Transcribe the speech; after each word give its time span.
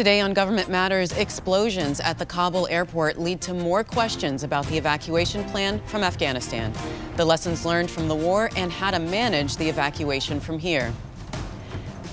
Today 0.00 0.22
on 0.22 0.32
Government 0.32 0.70
Matters, 0.70 1.12
explosions 1.12 2.00
at 2.00 2.18
the 2.18 2.24
Kabul 2.24 2.66
airport 2.68 3.18
lead 3.18 3.42
to 3.42 3.52
more 3.52 3.84
questions 3.84 4.44
about 4.44 4.66
the 4.68 4.78
evacuation 4.78 5.44
plan 5.50 5.78
from 5.88 6.02
Afghanistan, 6.02 6.72
the 7.16 7.24
lessons 7.26 7.66
learned 7.66 7.90
from 7.90 8.08
the 8.08 8.14
war, 8.14 8.48
and 8.56 8.72
how 8.72 8.90
to 8.90 8.98
manage 8.98 9.58
the 9.58 9.68
evacuation 9.68 10.40
from 10.40 10.58
here. 10.58 10.90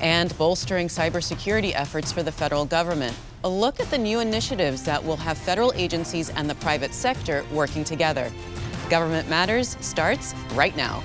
And 0.02 0.38
bolstering 0.38 0.90
cybersecurity 0.90 1.72
efforts 1.76 2.12
for 2.12 2.24
the 2.24 2.32
federal 2.32 2.66
government. 2.66 3.16
A 3.46 3.50
look 3.50 3.80
at 3.80 3.90
the 3.90 3.98
new 3.98 4.20
initiatives 4.20 4.84
that 4.84 5.02
will 5.02 5.16
have 5.16 5.38
federal 5.38 5.72
agencies 5.74 6.30
and 6.32 6.50
the 6.50 6.56
private 6.56 6.94
sector 6.94 7.46
working 7.54 7.86
together. 7.86 8.30
Government 8.90 9.30
Matters 9.30 9.78
starts 9.80 10.36
right 10.56 10.76
now. 10.76 11.00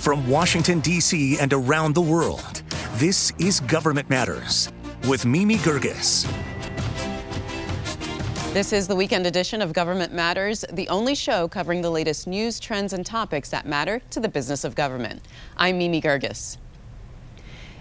From 0.00 0.28
Washington, 0.28 0.80
D.C. 0.80 1.38
and 1.38 1.52
around 1.52 1.94
the 1.94 2.00
world, 2.00 2.64
this 3.00 3.32
is 3.38 3.60
Government 3.60 4.10
Matters 4.10 4.70
with 5.08 5.24
Mimi 5.24 5.56
Geerges. 5.56 6.30
This 8.52 8.74
is 8.74 8.86
the 8.86 8.94
weekend 8.94 9.26
edition 9.26 9.62
of 9.62 9.72
Government 9.72 10.12
Matters, 10.12 10.66
the 10.70 10.86
only 10.90 11.14
show 11.14 11.48
covering 11.48 11.80
the 11.80 11.88
latest 11.88 12.26
news, 12.26 12.60
trends, 12.60 12.92
and 12.92 13.06
topics 13.06 13.48
that 13.48 13.64
matter 13.64 14.02
to 14.10 14.20
the 14.20 14.28
business 14.28 14.64
of 14.64 14.74
government. 14.74 15.22
I'm 15.56 15.78
Mimi 15.78 16.02
Geerges. 16.02 16.58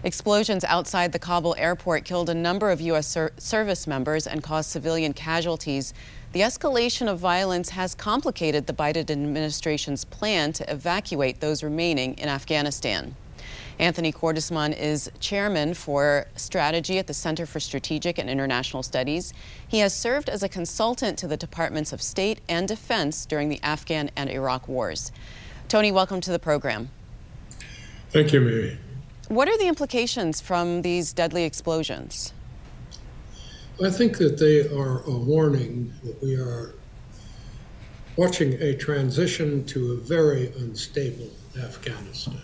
Explosions 0.05 0.64
outside 0.64 1.12
the 1.12 1.20
Kabul 1.20 1.54
airport 1.58 2.06
killed 2.06 2.30
a 2.30 2.34
number 2.34 2.72
of 2.72 2.80
U.S. 2.80 3.06
Ser- 3.06 3.34
service 3.38 3.88
members 3.88 4.26
and 4.26 4.42
caused 4.42 4.70
civilian 4.70 5.12
casualties. 5.12 5.94
The 6.31 6.40
escalation 6.40 7.12
of 7.12 7.20
violence 7.20 7.67
has 7.72 7.94
complicated 7.94 8.67
the 8.67 8.73
Biden 8.73 9.12
administration's 9.12 10.06
plan 10.06 10.54
to 10.54 10.72
evacuate 10.72 11.42
those 11.42 11.62
remaining 11.62 12.17
in 12.20 12.30
Afghanistan. 12.30 13.17
Anthony 13.79 14.11
Cordesman 14.11 14.77
is 14.77 15.09
chairman 15.21 15.73
for 15.73 16.27
strategy 16.35 16.99
at 16.99 17.08
the 17.08 17.13
Center 17.13 17.45
for 17.45 17.61
Strategic 17.61 18.17
and 18.17 18.30
International 18.30 18.83
Studies. 18.83 19.33
He 19.69 19.80
has 19.80 19.94
served 19.94 20.27
as 20.27 20.44
a 20.44 20.49
consultant 20.49 21.17
to 21.19 21.27
the 21.27 21.38
Departments 21.38 21.94
of 21.94 22.02
State 22.02 22.41
and 22.49 22.67
Defense 22.67 23.25
during 23.25 23.47
the 23.47 23.61
Afghan 23.63 24.11
and 24.17 24.30
Iraq 24.30 24.67
wars. 24.67 25.13
Tony, 25.69 25.94
welcome 25.94 26.19
to 26.19 26.31
the 26.31 26.39
program. 26.39 26.89
Thank 28.09 28.33
you, 28.33 28.41
Mary. 28.41 28.77
What 29.30 29.47
are 29.47 29.58
the 29.58 29.67
implications 29.67 30.41
from 30.41 30.81
these 30.81 31.14
deadly 31.14 31.45
explosions? 31.45 32.33
I 33.81 33.89
think 33.89 34.17
that 34.17 34.38
they 34.39 34.67
are 34.75 35.03
a 35.03 35.17
warning 35.17 35.93
that 36.03 36.21
we 36.21 36.36
are 36.36 36.75
watching 38.17 38.61
a 38.61 38.75
transition 38.75 39.64
to 39.67 39.93
a 39.93 39.95
very 39.95 40.47
unstable 40.58 41.30
Afghanistan. 41.58 42.41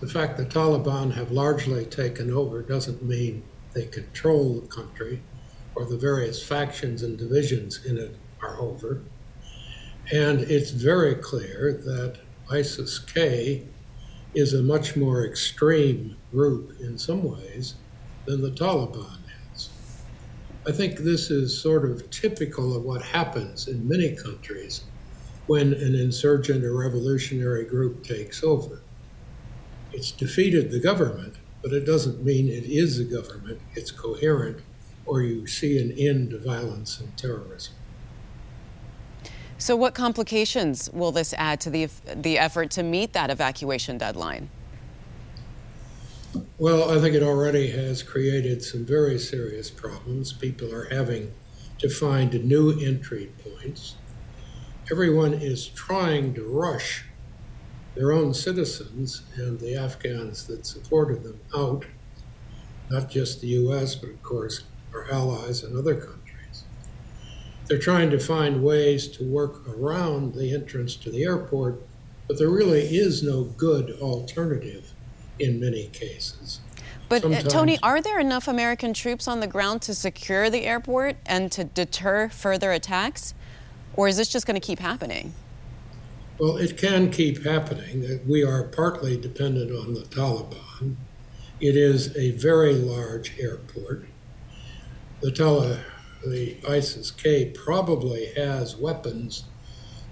The 0.00 0.06
fact 0.06 0.36
that 0.36 0.50
Taliban 0.50 1.14
have 1.14 1.30
largely 1.30 1.86
taken 1.86 2.30
over 2.30 2.60
doesn't 2.60 3.02
mean 3.02 3.42
they 3.72 3.86
control 3.86 4.60
the 4.60 4.66
country 4.66 5.22
or 5.74 5.86
the 5.86 5.96
various 5.96 6.42
factions 6.42 7.02
and 7.02 7.16
divisions 7.16 7.84
in 7.84 7.96
it 7.96 8.14
are 8.42 8.60
over. 8.60 9.02
And 10.12 10.40
it's 10.40 10.70
very 10.70 11.14
clear 11.14 11.72
that 11.84 12.18
ISIS 12.50 12.98
K 12.98 13.64
is 14.34 14.52
a 14.52 14.62
much 14.62 14.96
more 14.96 15.24
extreme 15.24 16.16
group 16.30 16.78
in 16.80 16.98
some 16.98 17.22
ways 17.22 17.74
than 18.26 18.42
the 18.42 18.50
Taliban 18.50 19.18
is. 19.54 19.70
I 20.66 20.72
think 20.72 20.98
this 20.98 21.30
is 21.30 21.58
sort 21.58 21.90
of 21.90 22.10
typical 22.10 22.76
of 22.76 22.82
what 22.82 23.00
happens 23.00 23.66
in 23.66 23.88
many 23.88 24.14
countries 24.14 24.84
when 25.46 25.72
an 25.72 25.94
insurgent 25.94 26.64
or 26.64 26.76
revolutionary 26.76 27.64
group 27.64 28.04
takes 28.04 28.44
over. 28.44 28.82
It's 29.96 30.10
defeated 30.10 30.70
the 30.70 30.78
government, 30.78 31.36
but 31.62 31.72
it 31.72 31.86
doesn't 31.86 32.22
mean 32.22 32.48
it 32.48 32.64
is 32.64 32.98
a 32.98 33.04
government, 33.04 33.62
it's 33.74 33.90
coherent, 33.90 34.58
or 35.06 35.22
you 35.22 35.46
see 35.46 35.78
an 35.78 35.90
end 35.92 36.30
to 36.30 36.38
violence 36.38 37.00
and 37.00 37.16
terrorism. 37.16 37.72
So, 39.56 39.74
what 39.74 39.94
complications 39.94 40.90
will 40.92 41.12
this 41.12 41.32
add 41.38 41.62
to 41.62 41.70
the, 41.70 41.88
the 42.14 42.38
effort 42.38 42.70
to 42.72 42.82
meet 42.82 43.14
that 43.14 43.30
evacuation 43.30 43.96
deadline? 43.96 44.50
Well, 46.58 46.90
I 46.90 47.00
think 47.00 47.14
it 47.14 47.22
already 47.22 47.70
has 47.70 48.02
created 48.02 48.62
some 48.62 48.84
very 48.84 49.18
serious 49.18 49.70
problems. 49.70 50.34
People 50.34 50.74
are 50.74 50.94
having 50.94 51.32
to 51.78 51.88
find 51.88 52.34
new 52.44 52.78
entry 52.78 53.32
points. 53.42 53.94
Everyone 54.90 55.32
is 55.32 55.66
trying 55.68 56.34
to 56.34 56.44
rush 56.44 57.06
their 57.96 58.12
own 58.12 58.34
citizens 58.34 59.22
and 59.36 59.58
the 59.58 59.74
Afghans 59.74 60.46
that 60.46 60.66
supported 60.66 61.22
them 61.22 61.40
out, 61.56 61.86
not 62.90 63.08
just 63.08 63.40
the 63.40 63.48
US, 63.48 63.94
but 63.94 64.10
of 64.10 64.22
course 64.22 64.64
our 64.92 65.10
allies 65.10 65.62
and 65.64 65.76
other 65.76 65.94
countries. 65.94 66.64
They're 67.66 67.78
trying 67.78 68.10
to 68.10 68.18
find 68.18 68.62
ways 68.62 69.08
to 69.08 69.24
work 69.24 69.66
around 69.68 70.34
the 70.34 70.54
entrance 70.54 70.94
to 70.96 71.10
the 71.10 71.24
airport, 71.24 71.80
but 72.28 72.38
there 72.38 72.50
really 72.50 72.82
is 72.82 73.22
no 73.22 73.44
good 73.44 73.98
alternative 74.00 74.92
in 75.38 75.58
many 75.58 75.88
cases. 75.88 76.60
But 77.08 77.24
uh, 77.24 77.42
Tony, 77.42 77.78
are 77.82 78.00
there 78.00 78.18
enough 78.18 78.48
American 78.48 78.92
troops 78.92 79.26
on 79.28 79.40
the 79.40 79.46
ground 79.46 79.82
to 79.82 79.94
secure 79.94 80.50
the 80.50 80.64
airport 80.64 81.16
and 81.24 81.50
to 81.52 81.64
deter 81.64 82.28
further 82.28 82.72
attacks? 82.72 83.32
Or 83.94 84.08
is 84.08 84.16
this 84.16 84.28
just 84.28 84.46
going 84.46 84.60
to 84.60 84.66
keep 84.66 84.80
happening? 84.80 85.32
Well, 86.38 86.58
it 86.58 86.76
can 86.76 87.10
keep 87.10 87.44
happening. 87.44 88.04
Uh, 88.04 88.18
we 88.28 88.44
are 88.44 88.62
partly 88.64 89.16
dependent 89.16 89.70
on 89.72 89.94
the 89.94 90.02
Taliban. 90.02 90.96
It 91.60 91.76
is 91.76 92.14
a 92.14 92.32
very 92.32 92.74
large 92.74 93.38
airport. 93.40 94.04
The, 95.22 95.30
Tali- 95.30 95.78
the 96.26 96.58
ISIS 96.68 97.10
K 97.10 97.46
probably 97.46 98.34
has 98.36 98.76
weapons 98.76 99.44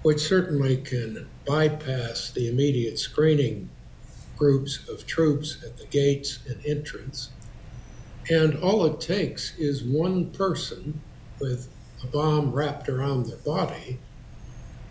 which 0.01 0.19
certainly 0.19 0.77
can 0.77 1.27
bypass 1.47 2.31
the 2.31 2.47
immediate 2.47 2.99
screening 2.99 3.69
groups 4.37 4.87
of 4.87 5.05
troops 5.07 5.63
at 5.63 5.77
the 5.77 5.85
gates 5.85 6.39
and 6.47 6.63
entrance. 6.65 7.29
And 8.29 8.55
all 8.57 8.85
it 8.85 8.99
takes 8.99 9.55
is 9.57 9.83
one 9.83 10.31
person 10.31 11.01
with 11.39 11.69
a 12.03 12.07
bomb 12.07 12.51
wrapped 12.51 12.89
around 12.89 13.25
their 13.25 13.37
body 13.37 13.99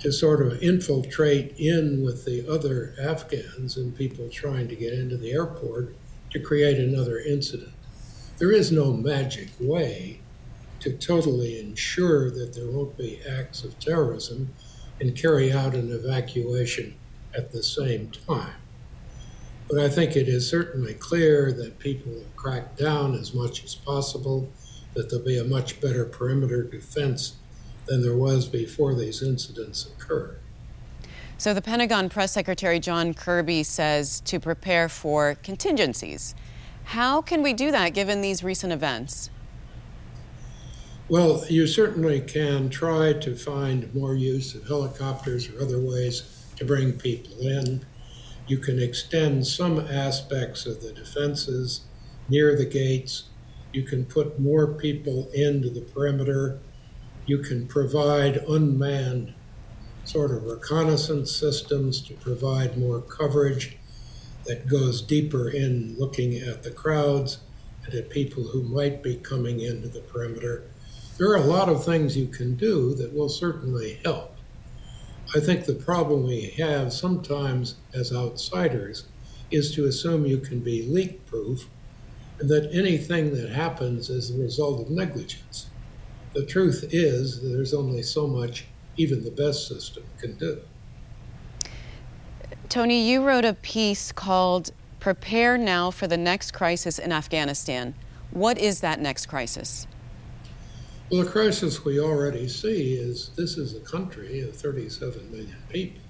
to 0.00 0.12
sort 0.12 0.44
of 0.44 0.62
infiltrate 0.62 1.54
in 1.58 2.02
with 2.02 2.24
the 2.24 2.46
other 2.50 2.94
Afghans 3.00 3.76
and 3.76 3.96
people 3.96 4.28
trying 4.28 4.68
to 4.68 4.76
get 4.76 4.92
into 4.92 5.16
the 5.16 5.32
airport 5.32 5.94
to 6.30 6.40
create 6.40 6.78
another 6.78 7.18
incident. 7.18 7.72
There 8.38 8.52
is 8.52 8.72
no 8.72 8.92
magic 8.92 9.48
way 9.60 10.20
to 10.80 10.92
totally 10.92 11.60
ensure 11.60 12.30
that 12.30 12.54
there 12.54 12.70
won't 12.70 12.98
be 12.98 13.20
acts 13.28 13.64
of 13.64 13.78
terrorism 13.78 14.52
and 15.00 15.16
carry 15.16 15.52
out 15.52 15.74
an 15.74 15.92
evacuation 15.92 16.94
at 17.34 17.52
the 17.52 17.62
same 17.62 18.10
time. 18.10 18.54
But 19.68 19.78
I 19.78 19.88
think 19.88 20.14
it 20.14 20.28
is 20.28 20.48
certainly 20.48 20.94
clear 20.94 21.52
that 21.52 21.78
people 21.78 22.12
will 22.12 22.26
crack 22.36 22.76
down 22.76 23.14
as 23.14 23.32
much 23.32 23.64
as 23.64 23.74
possible, 23.74 24.52
that 24.94 25.08
there'll 25.08 25.24
be 25.24 25.38
a 25.38 25.44
much 25.44 25.80
better 25.80 26.04
perimeter 26.04 26.62
defense 26.62 27.36
than 27.86 28.02
there 28.02 28.16
was 28.16 28.46
before 28.46 28.94
these 28.94 29.22
incidents 29.22 29.86
occurred. 29.86 30.38
So, 31.36 31.52
the 31.52 31.62
Pentagon 31.62 32.08
Press 32.08 32.32
Secretary 32.32 32.78
John 32.78 33.12
Kirby 33.12 33.64
says 33.64 34.20
to 34.20 34.38
prepare 34.38 34.88
for 34.88 35.34
contingencies. 35.42 36.34
How 36.84 37.20
can 37.20 37.42
we 37.42 37.52
do 37.52 37.70
that 37.70 37.94
given 37.94 38.20
these 38.20 38.44
recent 38.44 38.72
events? 38.72 39.30
Well, 41.08 41.44
you 41.50 41.66
certainly 41.66 42.20
can 42.20 42.70
try 42.70 43.12
to 43.12 43.36
find 43.36 43.94
more 43.94 44.14
use 44.14 44.54
of 44.54 44.66
helicopters 44.66 45.50
or 45.50 45.60
other 45.60 45.78
ways 45.78 46.46
to 46.56 46.64
bring 46.64 46.92
people 46.92 47.38
in. 47.40 47.84
You 48.46 48.58
can 48.58 48.80
extend 48.80 49.46
some 49.46 49.80
aspects 49.80 50.66
of 50.66 50.82
the 50.82 50.92
defenses 50.92 51.82
near 52.28 52.56
the 52.56 52.64
gates. 52.64 53.24
You 53.72 53.82
can 53.82 54.04
put 54.04 54.40
more 54.40 54.66
people 54.66 55.30
into 55.34 55.68
the 55.68 55.82
perimeter. 55.82 56.60
You 57.26 57.38
can 57.38 57.66
provide 57.66 58.36
unmanned 58.48 59.34
sort 60.04 60.30
of 60.30 60.44
reconnaissance 60.44 61.34
systems 61.34 62.02
to 62.02 62.14
provide 62.14 62.76
more 62.76 63.00
coverage 63.00 63.78
that 64.44 64.68
goes 64.68 65.00
deeper 65.00 65.48
in 65.48 65.96
looking 65.98 66.36
at 66.36 66.62
the 66.62 66.70
crowds 66.70 67.38
and 67.86 67.94
at 67.94 68.10
people 68.10 68.42
who 68.44 68.62
might 68.62 69.02
be 69.02 69.16
coming 69.16 69.60
into 69.60 69.88
the 69.88 70.00
perimeter. 70.00 70.64
There 71.16 71.30
are 71.30 71.36
a 71.36 71.44
lot 71.44 71.68
of 71.68 71.84
things 71.84 72.16
you 72.16 72.26
can 72.26 72.56
do 72.56 72.94
that 72.94 73.14
will 73.14 73.28
certainly 73.28 74.00
help. 74.04 74.36
I 75.34 75.40
think 75.40 75.64
the 75.64 75.74
problem 75.74 76.24
we 76.24 76.50
have 76.58 76.92
sometimes 76.92 77.76
as 77.94 78.12
outsiders 78.12 79.04
is 79.50 79.74
to 79.74 79.86
assume 79.86 80.26
you 80.26 80.38
can 80.38 80.60
be 80.60 80.86
leak 80.86 81.24
proof 81.26 81.68
and 82.38 82.48
that 82.50 82.70
anything 82.72 83.34
that 83.34 83.50
happens 83.50 84.10
is 84.10 84.32
the 84.32 84.42
result 84.42 84.80
of 84.80 84.90
negligence. 84.90 85.70
The 86.34 86.44
truth 86.44 86.86
is 86.90 87.40
there's 87.42 87.72
only 87.72 88.02
so 88.02 88.26
much 88.26 88.64
even 88.96 89.22
the 89.22 89.30
best 89.30 89.68
system 89.68 90.02
can 90.18 90.36
do. 90.36 90.60
Tony, 92.68 93.08
you 93.08 93.24
wrote 93.24 93.44
a 93.44 93.54
piece 93.54 94.10
called 94.10 94.72
prepare 94.98 95.56
now 95.56 95.92
for 95.92 96.08
the 96.08 96.16
next 96.16 96.50
crisis 96.52 96.98
in 96.98 97.12
Afghanistan. 97.12 97.94
What 98.32 98.58
is 98.58 98.80
that 98.80 99.00
next 99.00 99.26
crisis? 99.26 99.86
Well, 101.10 101.22
the 101.22 101.30
crisis 101.30 101.84
we 101.84 102.00
already 102.00 102.48
see 102.48 102.94
is 102.94 103.28
this 103.36 103.56
is 103.56 103.76
a 103.76 103.80
country 103.80 104.40
of 104.40 104.56
37 104.56 105.30
million 105.30 105.56
people. 105.68 106.00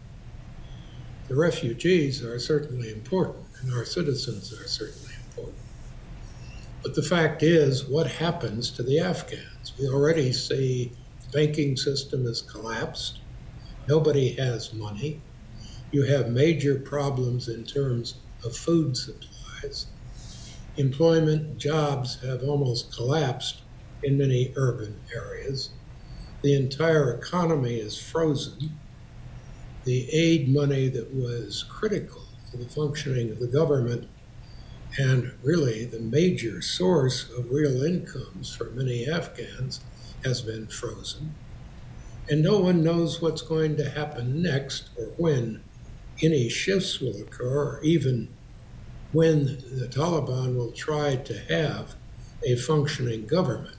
The 1.28 1.36
refugees 1.36 2.22
are 2.22 2.38
certainly 2.38 2.92
important, 2.92 3.44
and 3.60 3.74
our 3.74 3.84
citizens 3.84 4.52
are 4.52 4.68
certainly 4.68 5.12
important. 5.26 5.58
But 6.82 6.94
the 6.94 7.02
fact 7.02 7.42
is, 7.42 7.84
what 7.84 8.06
happens 8.06 8.70
to 8.72 8.82
the 8.82 9.00
Afghans? 9.00 9.53
We 9.78 9.88
already 9.88 10.32
see 10.32 10.92
the 11.20 11.38
banking 11.38 11.76
system 11.76 12.24
has 12.26 12.42
collapsed. 12.42 13.20
Nobody 13.88 14.34
has 14.34 14.72
money. 14.72 15.20
You 15.90 16.04
have 16.04 16.30
major 16.30 16.78
problems 16.78 17.48
in 17.48 17.64
terms 17.64 18.14
of 18.44 18.56
food 18.56 18.96
supplies. 18.96 19.86
Employment 20.76 21.56
jobs 21.56 22.20
have 22.22 22.42
almost 22.42 22.94
collapsed 22.94 23.62
in 24.02 24.18
many 24.18 24.52
urban 24.56 25.00
areas. 25.14 25.70
The 26.42 26.54
entire 26.54 27.14
economy 27.14 27.76
is 27.76 27.96
frozen. 28.00 28.78
The 29.84 30.08
aid 30.10 30.48
money 30.48 30.88
that 30.88 31.14
was 31.14 31.64
critical 31.68 32.22
to 32.50 32.56
the 32.56 32.68
functioning 32.68 33.30
of 33.30 33.38
the 33.38 33.46
government 33.46 34.08
and 34.98 35.32
really 35.42 35.84
the 35.84 36.00
major 36.00 36.60
source 36.62 37.28
of 37.30 37.50
real 37.50 37.82
incomes 37.82 38.54
for 38.54 38.70
many 38.70 39.06
Afghans 39.08 39.80
has 40.24 40.40
been 40.42 40.66
frozen. 40.68 41.34
And 42.28 42.42
no 42.42 42.58
one 42.58 42.82
knows 42.82 43.20
what's 43.20 43.42
going 43.42 43.76
to 43.76 43.90
happen 43.90 44.42
next 44.42 44.90
or 44.96 45.06
when 45.16 45.62
any 46.22 46.48
shifts 46.48 47.00
will 47.00 47.16
occur, 47.20 47.78
or 47.78 47.80
even 47.82 48.28
when 49.12 49.44
the 49.46 49.88
Taliban 49.90 50.56
will 50.56 50.72
try 50.72 51.16
to 51.16 51.38
have 51.48 51.96
a 52.46 52.56
functioning 52.56 53.26
government. 53.26 53.76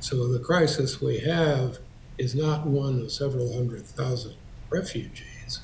So 0.00 0.28
the 0.32 0.40
crisis 0.40 1.00
we 1.00 1.20
have 1.20 1.78
is 2.18 2.34
not 2.34 2.66
one 2.66 3.00
of 3.00 3.12
several 3.12 3.54
hundred 3.54 3.86
thousand 3.86 4.36
refugees. 4.70 5.60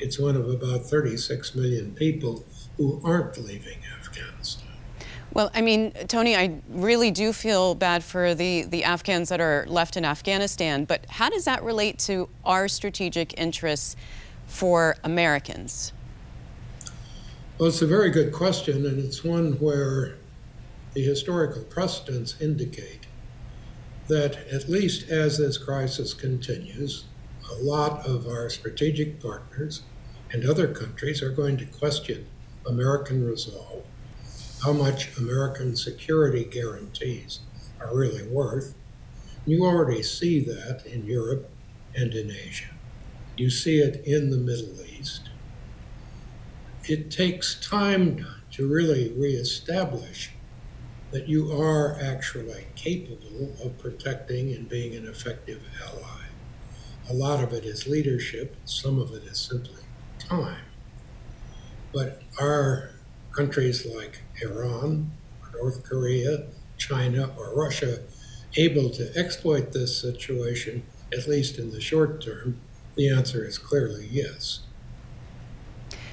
It's 0.00 0.18
one 0.18 0.36
of 0.36 0.48
about 0.48 0.86
36 0.86 1.54
million 1.54 1.94
people 1.94 2.44
who 2.76 3.00
aren't 3.04 3.36
leaving 3.38 3.78
Afghanistan. 3.98 4.68
Well, 5.34 5.50
I 5.54 5.62
mean, 5.62 5.92
Tony, 6.08 6.36
I 6.36 6.60
really 6.68 7.10
do 7.10 7.32
feel 7.32 7.74
bad 7.74 8.04
for 8.04 8.34
the, 8.34 8.64
the 8.64 8.84
Afghans 8.84 9.30
that 9.30 9.40
are 9.40 9.64
left 9.66 9.96
in 9.96 10.04
Afghanistan, 10.04 10.84
but 10.84 11.06
how 11.08 11.30
does 11.30 11.46
that 11.46 11.62
relate 11.62 11.98
to 12.00 12.28
our 12.44 12.68
strategic 12.68 13.38
interests 13.40 13.96
for 14.46 14.96
Americans? 15.04 15.92
Well, 17.58 17.68
it's 17.68 17.80
a 17.80 17.86
very 17.86 18.10
good 18.10 18.32
question, 18.32 18.84
and 18.84 18.98
it's 18.98 19.24
one 19.24 19.52
where 19.52 20.16
the 20.92 21.02
historical 21.02 21.62
precedents 21.62 22.38
indicate 22.40 23.06
that 24.08 24.36
at 24.52 24.68
least 24.68 25.08
as 25.08 25.38
this 25.38 25.56
crisis 25.56 26.12
continues, 26.12 27.04
a 27.50 27.54
lot 27.54 28.06
of 28.06 28.26
our 28.26 28.50
strategic 28.50 29.20
partners 29.20 29.82
and 30.30 30.44
other 30.44 30.68
countries 30.68 31.22
are 31.22 31.30
going 31.30 31.56
to 31.56 31.64
question 31.64 32.26
American 32.66 33.24
resolve, 33.24 33.84
how 34.62 34.72
much 34.72 35.16
American 35.18 35.76
security 35.76 36.44
guarantees 36.44 37.40
are 37.80 37.96
really 37.96 38.26
worth. 38.26 38.74
You 39.44 39.64
already 39.64 40.02
see 40.02 40.40
that 40.44 40.86
in 40.86 41.04
Europe 41.04 41.50
and 41.94 42.14
in 42.14 42.30
Asia. 42.30 42.70
You 43.36 43.50
see 43.50 43.78
it 43.78 44.04
in 44.04 44.30
the 44.30 44.36
Middle 44.36 44.80
East. 44.82 45.30
It 46.84 47.10
takes 47.10 47.54
time 47.54 48.26
to 48.52 48.68
really 48.68 49.12
reestablish 49.12 50.32
that 51.10 51.28
you 51.28 51.52
are 51.52 51.98
actually 52.00 52.66
capable 52.74 53.54
of 53.62 53.78
protecting 53.78 54.52
and 54.52 54.68
being 54.68 54.94
an 54.94 55.06
effective 55.06 55.62
ally. 55.86 56.26
A 57.10 57.14
lot 57.14 57.42
of 57.42 57.52
it 57.52 57.64
is 57.64 57.86
leadership, 57.86 58.56
some 58.64 58.98
of 58.98 59.12
it 59.12 59.24
is 59.24 59.38
simply 59.38 59.82
time. 60.18 60.64
But 61.92 62.22
are 62.40 62.90
countries 63.32 63.86
like 63.86 64.22
Iran, 64.42 65.10
North 65.54 65.84
Korea, 65.84 66.46
China, 66.78 67.30
or 67.36 67.54
Russia 67.54 68.00
able 68.56 68.90
to 68.90 69.16
exploit 69.16 69.72
this 69.72 69.96
situation, 70.00 70.82
at 71.12 71.26
least 71.26 71.58
in 71.58 71.70
the 71.70 71.80
short 71.80 72.22
term? 72.22 72.60
The 72.96 73.08
answer 73.08 73.44
is 73.44 73.58
clearly 73.58 74.08
yes. 74.10 74.60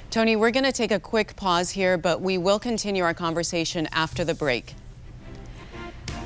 Tony, 0.09 0.35
we're 0.35 0.51
going 0.51 0.65
to 0.65 0.71
take 0.71 0.91
a 0.91 0.99
quick 0.99 1.35
pause 1.35 1.69
here, 1.69 1.97
but 1.97 2.21
we 2.21 2.37
will 2.37 2.59
continue 2.59 3.03
our 3.03 3.13
conversation 3.13 3.87
after 3.91 4.23
the 4.25 4.33
break. 4.33 4.73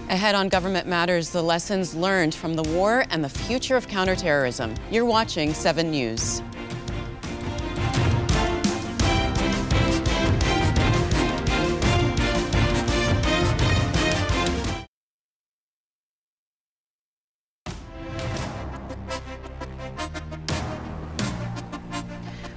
Ahead 0.10 0.36
on 0.36 0.48
Government 0.48 0.88
Matters, 0.88 1.32
the 1.32 1.42
lessons 1.42 1.96
learned 1.96 2.36
from 2.36 2.54
the 2.54 2.64
war 2.64 3.06
and 3.10 3.24
the 3.24 3.30
future 3.30 3.76
of 3.76 3.88
counterterrorism. 3.88 4.74
You're 4.92 5.06
watching 5.06 5.54
7 5.54 5.90
News. 5.90 6.42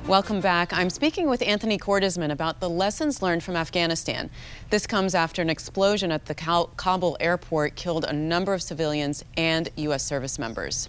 Welcome 0.07 0.41
back. 0.41 0.73
I'm 0.73 0.89
speaking 0.89 1.29
with 1.29 1.43
Anthony 1.43 1.79
Cordesman 1.79 2.31
about 2.31 2.61
the 2.61 2.71
lessons 2.71 3.23
learned 3.23 3.43
from 3.43 3.57
Afghanistan. 3.57 4.31
This 4.71 4.87
comes 4.87 5.17
after 5.17 5.43
an 5.43 5.51
explosion 5.51 6.13
at 6.13 6.27
the 6.27 6.35
Kabul 6.35 7.17
airport 7.19 7.75
killed 7.75 8.05
a 8.05 8.13
number 8.13 8.55
of 8.55 8.63
civilians 8.63 9.25
and 9.37 9.69
U.S. 9.75 10.05
service 10.05 10.39
members. 10.39 10.89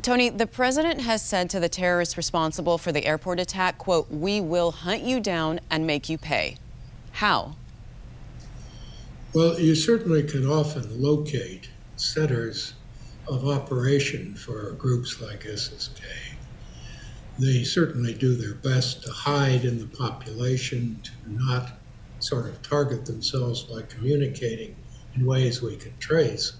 Tony, 0.00 0.30
the 0.30 0.46
president 0.46 1.02
has 1.02 1.20
said 1.20 1.50
to 1.50 1.60
the 1.60 1.68
terrorists 1.68 2.16
responsible 2.16 2.78
for 2.78 2.90
the 2.90 3.04
airport 3.04 3.38
attack, 3.38 3.76
quote, 3.76 4.10
we 4.10 4.40
will 4.40 4.70
hunt 4.70 5.02
you 5.02 5.20
down 5.20 5.60
and 5.70 5.86
make 5.86 6.08
you 6.08 6.16
pay. 6.16 6.56
How? 7.10 7.56
Well, 9.34 9.60
you 9.60 9.74
certainly 9.74 10.22
can 10.22 10.46
often 10.46 11.02
locate 11.02 11.68
centers 11.96 12.72
of 13.28 13.46
operation 13.46 14.36
for 14.36 14.72
groups 14.72 15.20
like 15.20 15.44
ISIS 15.44 15.90
K 15.94 16.31
they 17.38 17.64
certainly 17.64 18.14
do 18.14 18.34
their 18.34 18.54
best 18.54 19.02
to 19.04 19.10
hide 19.10 19.64
in 19.64 19.78
the 19.78 19.86
population, 19.86 21.00
to 21.02 21.12
not 21.26 21.72
sort 22.18 22.46
of 22.46 22.62
target 22.62 23.06
themselves 23.06 23.62
by 23.62 23.82
communicating 23.82 24.76
in 25.14 25.26
ways 25.26 25.62
we 25.62 25.76
can 25.76 25.96
trace. 25.98 26.54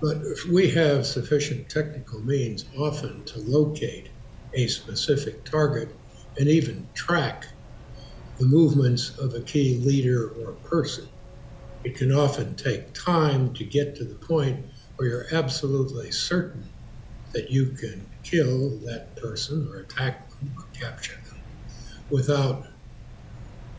But 0.00 0.18
if 0.22 0.46
we 0.46 0.70
have 0.70 1.06
sufficient 1.06 1.68
technical 1.68 2.20
means 2.20 2.64
often 2.76 3.24
to 3.24 3.38
locate 3.38 4.10
a 4.54 4.66
specific 4.66 5.44
target 5.44 5.94
and 6.38 6.48
even 6.48 6.88
track 6.94 7.46
the 8.38 8.46
movements 8.46 9.16
of 9.18 9.34
a 9.34 9.40
key 9.40 9.78
leader 9.78 10.28
or 10.28 10.52
person. 10.52 11.08
It 11.84 11.96
can 11.96 12.12
often 12.12 12.54
take 12.54 12.92
time 12.92 13.52
to 13.54 13.64
get 13.64 13.94
to 13.96 14.04
the 14.04 14.14
point 14.14 14.64
where 14.96 15.08
you're 15.08 15.26
absolutely 15.32 16.10
certain 16.10 16.68
that 17.32 17.50
you 17.50 17.66
can 17.66 18.06
kill 18.22 18.70
that 18.84 19.14
person 19.16 19.68
or 19.72 19.80
attack 19.80 20.30
them 20.30 20.54
or 20.56 20.64
capture 20.78 21.20
them 21.28 21.38
without, 22.10 22.66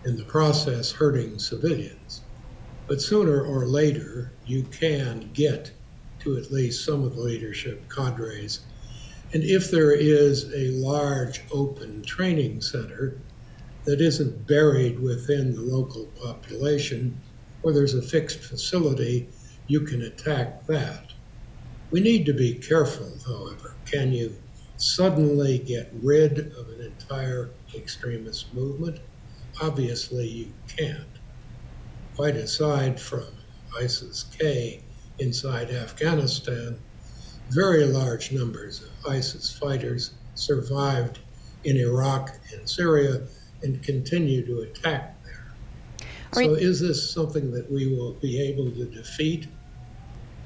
in 0.06 0.18
the 0.18 0.24
process, 0.24 0.92
hurting 0.92 1.40
civilians. 1.40 2.22
But 2.88 3.02
sooner 3.02 3.42
or 3.44 3.66
later, 3.66 4.32
you 4.46 4.64
can 4.64 5.30
get 5.34 5.72
to 6.20 6.38
at 6.38 6.52
least 6.52 6.86
some 6.86 7.04
of 7.04 7.16
the 7.16 7.22
leadership 7.22 7.90
cadres. 7.90 8.62
And 9.34 9.44
if 9.44 9.72
there 9.72 9.92
is 9.92 10.54
a 10.54 10.72
large 10.72 11.42
open 11.52 12.04
training 12.04 12.62
center 12.62 13.18
that 13.86 14.00
isn't 14.00 14.48
buried 14.48 15.00
within 15.00 15.56
the 15.56 15.62
local 15.62 16.06
population, 16.22 17.20
or 17.64 17.72
there's 17.72 17.94
a 17.94 18.02
fixed 18.02 18.40
facility, 18.40 19.30
you 19.68 19.82
can 19.82 20.02
attack 20.02 20.66
that. 20.68 21.14
We 21.94 22.00
need 22.00 22.26
to 22.26 22.34
be 22.34 22.56
careful, 22.56 23.14
however. 23.24 23.76
Can 23.86 24.14
you 24.14 24.36
suddenly 24.78 25.60
get 25.60 25.92
rid 26.02 26.52
of 26.58 26.70
an 26.70 26.82
entire 26.82 27.52
extremist 27.76 28.52
movement? 28.52 29.00
Obviously, 29.62 30.28
you 30.28 30.54
can't. 30.68 31.20
Quite 32.16 32.36
aside 32.36 33.00
from 33.00 33.28
ISIS 33.80 34.26
K 34.40 34.82
inside 35.20 35.70
Afghanistan, 35.70 36.80
very 37.52 37.86
large 37.86 38.32
numbers 38.32 38.82
of 38.82 38.90
ISIS 39.12 39.56
fighters 39.56 40.16
survived 40.34 41.20
in 41.64 41.78
Iraq 41.78 42.32
and 42.56 42.68
Syria 42.68 43.22
and 43.62 43.84
continue 43.84 44.44
to 44.48 44.62
attack 44.62 45.24
there. 45.24 46.08
So, 46.34 46.56
is 46.56 46.80
this 46.80 47.12
something 47.12 47.52
that 47.52 47.72
we 47.72 47.96
will 47.96 48.14
be 48.14 48.42
able 48.42 48.72
to 48.72 48.86
defeat? 48.86 49.48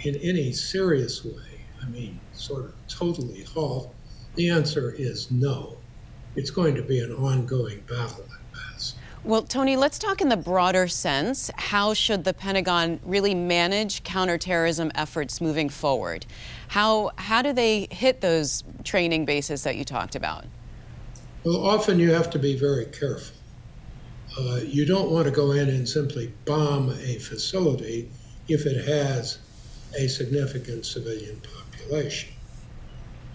In 0.01 0.16
any 0.18 0.51
serious 0.51 1.24
way, 1.25 1.62
I 1.82 1.89
mean, 1.89 2.20
sort 2.34 2.66
of 2.66 2.74
totally 2.88 3.44
halt, 3.44 3.94
the 4.36 4.50
answer 4.50 4.92
is 4.92 5.32
no. 5.32 5.77
It's 6.36 6.51
going 6.51 6.75
to 6.75 6.84
be 6.84 7.00
an 7.00 7.12
ongoing 7.13 7.80
battle 7.89 8.24
at 8.24 8.94
Well, 9.24 9.42
Tony, 9.42 9.75
let's 9.75 9.98
talk 9.98 10.22
in 10.22 10.30
the 10.30 10.38
broader 10.38 10.88
sense. 10.88 11.50
How 11.56 11.94
should 11.94 12.24
the 12.24 12.34
Pentagon 12.34 13.00
really 13.04 13.34
manage 13.34 14.04
counterterrorism 14.04 14.92
efforts 14.94 15.42
moving 15.42 15.70
forward? 15.70 16.25
How, 16.68 17.12
how 17.18 17.42
do 17.42 17.51
they 17.51 17.88
hit 17.89 18.22
those 18.22 18.63
training 18.84 19.25
bases 19.25 19.63
that 19.63 19.75
you 19.75 19.84
talked 19.84 20.16
about? 20.16 20.46
Well, 21.44 21.66
often 21.66 22.00
you 22.00 22.12
have 22.12 22.30
to 22.32 22.39
be 22.39 22.56
very 22.56 22.86
careful. 22.86 23.36
Uh, 24.39 24.60
you 24.63 24.86
don't 24.86 25.10
want 25.10 25.25
to 25.25 25.32
go 25.32 25.51
in 25.51 25.70
and 25.70 25.89
simply 25.89 26.32
bomb 26.46 26.92
a 26.92 27.18
facility 27.18 28.12
if 28.48 28.66
it 28.66 28.88
has 28.88 29.39
a 29.98 30.08
significant 30.08 30.86
civilian 30.86 31.42
population. 31.42 32.30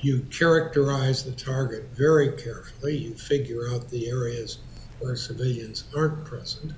You 0.01 0.27
characterize 0.31 1.25
the 1.25 1.33
target 1.33 1.89
very 1.93 2.33
carefully. 2.33 2.97
You 2.97 3.15
figure 3.15 3.69
out 3.69 3.91
the 3.91 4.09
areas 4.09 4.59
where 5.01 5.17
civilians 5.17 5.85
aren't 5.97 6.25
present. 6.25 6.73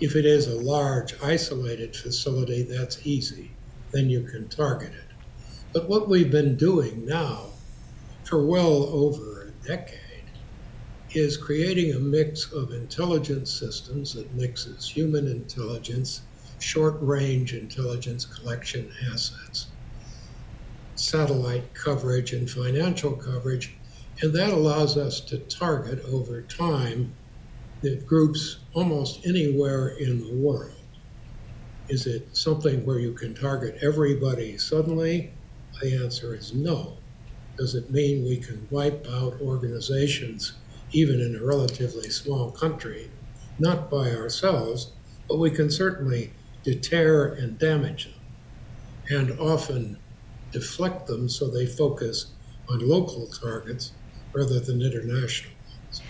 If 0.00 0.14
it 0.14 0.24
is 0.24 0.46
a 0.46 0.60
large, 0.60 1.14
isolated 1.22 1.96
facility, 1.96 2.62
that's 2.62 3.06
easy. 3.06 3.50
Then 3.90 4.08
you 4.08 4.22
can 4.22 4.48
target 4.48 4.92
it. 4.92 5.14
But 5.72 5.88
what 5.88 6.08
we've 6.08 6.30
been 6.30 6.56
doing 6.56 7.04
now 7.04 7.46
for 8.24 8.44
well 8.44 8.84
over 8.84 9.42
a 9.42 9.66
decade 9.66 9.98
is 11.12 11.36
creating 11.36 11.94
a 11.94 11.98
mix 11.98 12.52
of 12.52 12.72
intelligence 12.72 13.50
systems 13.50 14.14
that 14.14 14.34
mixes 14.34 14.88
human 14.88 15.26
intelligence, 15.26 16.22
short 16.58 16.96
range 17.00 17.54
intelligence 17.54 18.24
collection 18.24 18.90
assets, 19.12 19.68
satellite 20.94 21.74
coverage, 21.74 22.32
and 22.32 22.50
financial 22.50 23.12
coverage. 23.12 23.74
And 24.20 24.34
that 24.34 24.50
allows 24.50 24.96
us 24.96 25.20
to 25.22 25.38
target 25.38 26.04
over 26.06 26.42
time 26.42 27.12
the 27.80 27.96
groups 27.96 28.58
almost 28.74 29.24
anywhere 29.26 29.88
in 29.88 30.20
the 30.20 30.34
world. 30.34 30.74
Is 31.88 32.06
it 32.06 32.36
something 32.36 32.84
where 32.84 32.98
you 32.98 33.12
can 33.12 33.34
target 33.34 33.78
everybody 33.80 34.58
suddenly? 34.58 35.32
The 35.80 35.94
answer 36.02 36.34
is 36.34 36.52
no. 36.52 36.96
Does 37.56 37.74
it 37.74 37.90
mean 37.90 38.24
we 38.24 38.38
can 38.38 38.66
wipe 38.70 39.06
out 39.08 39.40
organizations? 39.40 40.54
even 40.92 41.20
in 41.20 41.36
a 41.36 41.44
relatively 41.44 42.08
small 42.08 42.50
country, 42.50 43.10
not 43.58 43.90
by 43.90 44.10
ourselves, 44.10 44.92
but 45.28 45.38
we 45.38 45.50
can 45.50 45.70
certainly 45.70 46.32
deter 46.72 47.34
and 47.34 47.58
damage 47.58 48.04
them, 48.04 48.14
and 49.10 49.40
often 49.40 49.96
deflect 50.52 51.06
them 51.06 51.28
so 51.28 51.48
they 51.48 51.64
focus 51.64 52.32
on 52.68 52.86
local 52.86 53.26
targets 53.28 53.92
rather 54.34 54.60
than 54.60 54.82
international 54.82 55.52
ones. 55.66 56.02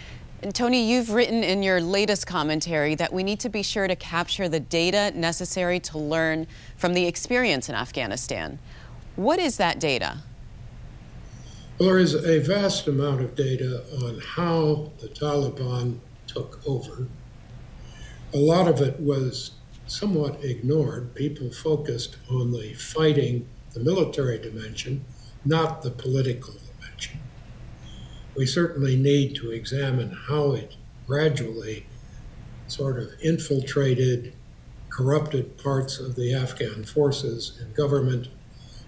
And 0.42 0.54
Tony, 0.54 0.90
you've 0.90 1.10
written 1.10 1.44
in 1.44 1.62
your 1.62 1.80
latest 1.80 2.26
commentary 2.26 2.96
that 2.96 3.12
we 3.12 3.22
need 3.22 3.40
to 3.40 3.48
be 3.48 3.62
sure 3.62 3.86
to 3.86 3.94
capture 3.96 4.48
the 4.48 4.60
data 4.60 5.12
necessary 5.14 5.78
to 5.80 5.98
learn 5.98 6.46
from 6.76 6.94
the 6.94 7.06
experience 7.06 7.68
in 7.68 7.74
Afghanistan. 7.76 8.58
What 9.14 9.38
is 9.38 9.56
that 9.58 9.78
data? 9.78 10.18
Well, 11.78 11.90
there 11.90 11.98
is 11.98 12.14
a 12.14 12.40
vast 12.40 12.88
amount 12.88 13.20
of 13.20 13.36
data 13.36 13.84
on 14.04 14.20
how 14.20 14.90
the 14.98 15.08
Taliban 15.08 15.98
took 16.26 16.60
over. 16.66 17.06
A 18.34 18.38
lot 18.38 18.66
of 18.66 18.80
it 18.80 18.98
was 19.00 19.52
somewhat 19.88 20.44
ignored. 20.44 21.14
People 21.14 21.50
focused 21.50 22.16
on 22.30 22.52
the 22.52 22.74
fighting, 22.74 23.48
the 23.72 23.80
military 23.80 24.38
dimension, 24.38 25.04
not 25.44 25.82
the 25.82 25.90
political 25.90 26.54
dimension. 26.54 27.20
We 28.36 28.46
certainly 28.46 28.96
need 28.96 29.34
to 29.36 29.50
examine 29.50 30.10
how 30.28 30.52
it 30.52 30.76
gradually 31.06 31.86
sort 32.66 32.98
of 32.98 33.10
infiltrated, 33.22 34.34
corrupted 34.90 35.56
parts 35.58 35.98
of 35.98 36.16
the 36.16 36.34
Afghan 36.34 36.84
forces 36.84 37.58
and 37.60 37.74
government 37.74 38.28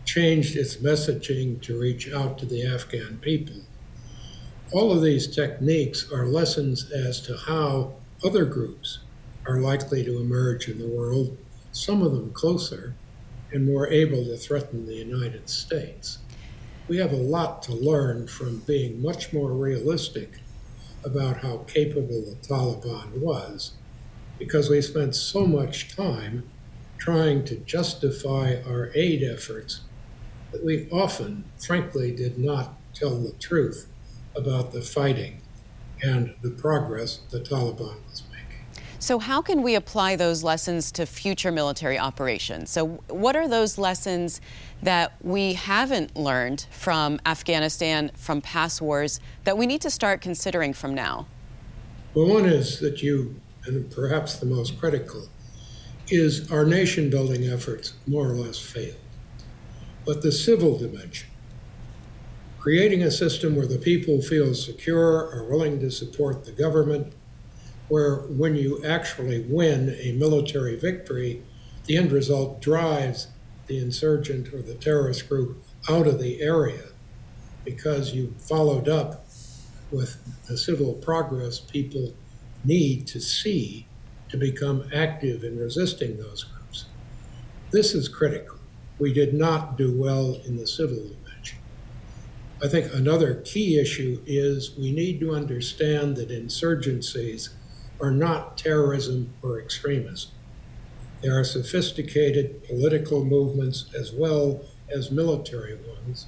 changed 0.05 0.57
its 0.57 0.77
messaging 0.77 1.61
to 1.63 1.81
reach 1.81 2.13
out 2.13 2.39
to 2.39 2.47
the 2.47 2.67
Afghan 2.67 3.19
people. 3.19 3.57
All 4.73 4.93
of 4.93 5.03
these 5.03 5.27
techniques 5.27 6.11
are 6.13 6.27
lessons 6.27 6.91
as 6.91 7.21
to 7.23 7.37
how 7.37 7.95
other 8.25 8.45
groups 8.45 9.01
are 9.47 9.61
likely 9.61 10.05
to 10.05 10.21
emerge 10.21 10.69
in 10.69 10.79
the 10.79 10.89
world, 10.89 11.37
some 11.73 12.03
of 12.03 12.13
them 12.13 12.33
closer 12.33 12.95
and 13.53 13.67
more 13.67 13.89
able 13.89 14.25
to 14.25 14.37
threaten 14.37 14.87
the 14.87 14.95
United 14.95 15.49
States. 15.49 16.19
We 16.89 16.99
have 16.99 17.13
a 17.13 17.17
lot 17.17 17.63
to 17.65 17.75
learn 17.75 18.27
from 18.27 18.59
being 18.61 19.03
much 19.03 19.33
more 19.33 19.53
realistic 19.53 20.41
about 21.05 21.39
how 21.39 21.59
capable 21.67 22.23
the 22.23 22.37
Taliban 22.47 23.21
was 23.21 23.73
because 24.39 24.71
we 24.71 24.81
spent 24.83 25.15
so 25.15 25.47
much 25.47 25.95
time 25.95 26.49
trying 26.99 27.45
to 27.45 27.57
justify 27.57 28.57
our 28.67 28.91
aid 28.95 29.23
efforts 29.23 29.83
that 30.53 30.65
we 30.65 30.89
often, 30.91 31.45
frankly, 31.59 32.15
did 32.15 32.39
not 32.39 32.79
tell 32.95 33.19
the 33.21 33.33
truth 33.33 33.87
about 34.37 34.73
the 34.73 34.83
fighting 34.83 35.41
and 36.03 36.35
the 36.43 36.51
progress 36.51 37.19
the 37.31 37.41
Taliban 37.41 37.97
was 38.09 38.23
making. 38.30 38.30
So, 39.01 39.19
how 39.19 39.43
can 39.43 39.63
we 39.63 39.75
apply 39.75 40.15
those 40.15 40.45
lessons 40.45 40.93
to 40.93 41.07
future 41.07 41.51
military 41.51 41.99
operations? 41.99 42.71
So, 42.71 43.03
what 43.09 43.35
are 43.35 43.49
those 43.49 43.79
lessons 43.79 44.41
that 44.83 45.13
we 45.21 45.55
haven't 45.55 46.17
learned 46.17 46.67
from 46.71 47.21
Afghanistan, 47.27 48.13
from 48.15 48.41
past 48.41 48.81
wars, 48.81 49.19
that 49.45 49.59
we 49.59 49.67
need 49.67 49.81
to 49.81 49.91
start 49.91 50.21
considering 50.21 50.73
from 50.73 50.95
now? 50.95 51.27
Well, 52.15 52.29
one 52.29 52.45
is 52.45 52.79
that 52.81 53.03
you, 53.03 53.41
and 53.65 53.91
perhaps 53.91 54.37
the 54.37 54.47
most 54.47 54.79
critical, 54.79 55.29
is 56.09 56.51
our 56.53 56.65
nation 56.65 57.11
building 57.11 57.49
efforts 57.49 57.95
more 58.07 58.29
or 58.29 58.35
less 58.35 58.59
failed 58.59 58.97
but 60.05 60.23
the 60.23 60.33
civil 60.33 60.79
dimension. 60.79 61.29
Creating 62.59 63.03
a 63.03 63.11
system 63.11 63.57
where 63.57 63.67
the 63.67 63.79
people 63.79 64.21
feel 64.21 64.55
secure, 64.55 65.31
are 65.33 65.47
willing 65.49 65.81
to 65.81 65.91
support 65.91 66.45
the 66.45 66.53
government, 66.53 67.13
where 67.91 68.21
when 68.29 68.57
you 68.57 68.83
actually 68.85 69.43
win 69.49 69.91
a 70.01 70.13
military 70.13 70.77
victory, 70.77 71.43
the 71.85 71.97
end 71.97 72.13
result 72.13 72.63
drives 72.63 73.29
the 73.67 73.79
insurgent 73.79 74.55
or 74.55 74.63
the 74.63 74.75
terrorist 74.75 75.29
group 75.29 75.63
out 75.89 76.07
of 76.07 76.19
the 76.19 76.41
area 76.41 76.85
because 77.65 78.15
you 78.15 78.35
followed 78.39 78.89
up 78.89 79.27
with 79.91 80.17
the 80.47 80.57
civil 80.57 80.95
progress 80.95 81.61
people 81.61 82.15
need 82.65 83.07
to 83.07 83.21
see 83.21 83.87
to 84.29 84.37
become 84.37 84.85
active 84.95 85.45
in 85.45 85.59
resisting 85.59 86.17
those 86.17 86.45
groups. 86.45 86.87
This 87.71 87.95
is 87.95 88.09
critical 88.09 88.61
we 89.01 89.13
did 89.13 89.35
not 89.35 89.79
do 89.79 89.99
well 89.99 90.39
in 90.45 90.57
the 90.57 90.67
civil 90.67 90.99
dimension. 90.99 91.59
I 92.63 92.69
think 92.69 92.93
another 92.93 93.37
key 93.47 93.81
issue 93.81 94.21
is 94.27 94.77
we 94.77 94.93
need 94.93 95.19
to 95.21 95.35
understand 95.35 96.17
that 96.17 96.29
insurgencies 96.29 97.49
are 98.01 98.11
not 98.11 98.57
terrorism 98.57 99.33
or 99.43 99.61
extremism. 99.61 100.31
There 101.23 101.39
are 101.39 101.45
sophisticated 101.45 102.65
political 102.65 103.25
movements 103.25 103.87
as 103.95 104.13
well 104.13 104.63
as 104.89 105.11
military 105.11 105.75
ones. 105.75 106.27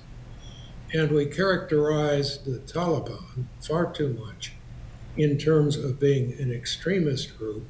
And 0.92 1.10
we 1.10 1.26
characterize 1.26 2.38
the 2.38 2.58
Taliban 2.58 3.46
far 3.60 3.90
too 3.90 4.12
much 4.12 4.52
in 5.16 5.38
terms 5.38 5.76
of 5.76 5.98
being 5.98 6.34
an 6.38 6.52
extremist 6.52 7.38
group 7.38 7.64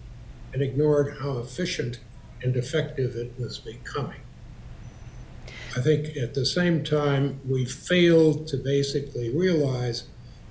and 0.53 0.63
ignored 0.63 1.19
how 1.21 1.39
efficient 1.39 2.01
and 2.43 2.57
effective 2.57 3.15
it 3.15 3.33
was 3.39 3.59
becoming. 3.59 4.21
I 5.77 5.81
think 5.81 6.17
at 6.17 6.35
the 6.35 6.45
same 6.45 6.85
time, 6.85 7.41
we 7.49 7.65
failed 7.65 8.47
to 8.49 8.57
basically 8.57 9.35
realize 9.35 10.05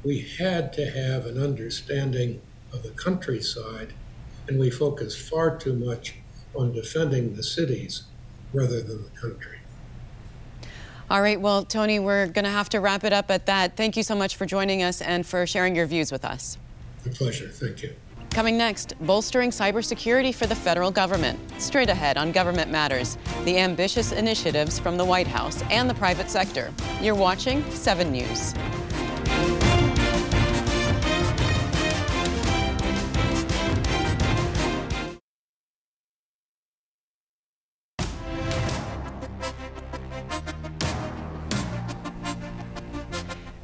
we 0.04 0.22
had 0.40 0.74
to 0.74 0.90
have 0.90 1.26
an 1.26 1.42
understanding 1.42 2.42
of 2.74 2.84
the 2.84 2.92
countryside, 2.92 3.94
and 4.48 4.60
we 4.60 4.70
focus 4.70 5.16
far 5.16 5.58
too 5.58 5.74
much 5.74 6.16
on 6.56 6.74
defending 6.74 7.36
the 7.36 7.44
cities 7.44 8.04
rather 8.54 8.82
than 8.82 9.04
the 9.04 9.10
country. 9.20 9.58
All 11.10 11.22
right, 11.22 11.40
well, 11.40 11.66
Tony, 11.66 12.00
we're 12.00 12.28
going 12.28 12.46
to 12.46 12.52
have 12.52 12.70
to 12.70 12.80
wrap 12.80 13.04
it 13.04 13.12
up 13.12 13.30
at 13.32 13.46
that. 13.48 13.76
Thank 13.76 13.98
you 13.98 14.04
so 14.04 14.16
much 14.16 14.38
for 14.38 14.46
joining 14.46 14.82
us 14.82 15.02
and 15.02 15.26
for 15.26 15.46
sharing 15.46 15.76
your 15.76 15.86
views 15.86 16.12
with 16.12 16.24
us. 16.24 16.58
A 17.06 17.10
pleasure. 17.10 17.50
Thank 17.50 17.84
you. 17.84 17.94
Coming 18.30 18.58
next, 18.58 18.94
bolstering 19.02 19.50
cybersecurity 19.50 20.34
for 20.34 20.48
the 20.48 20.56
federal 20.56 20.90
government. 20.90 21.38
Straight 21.62 21.90
ahead 21.90 22.18
on 22.18 22.32
Government 22.32 22.72
Matters, 22.72 23.18
the 23.44 23.58
ambitious 23.58 24.14
initiatives 24.14 24.80
from 24.80 24.96
the 24.96 25.04
White 25.04 25.28
House 25.28 25.62
and 25.64 25.90
the 25.90 25.94
private 25.96 26.30
sector. 26.30 26.72
You're 27.02 27.14
watching 27.14 27.70
7 27.72 28.10
News. 28.10 28.54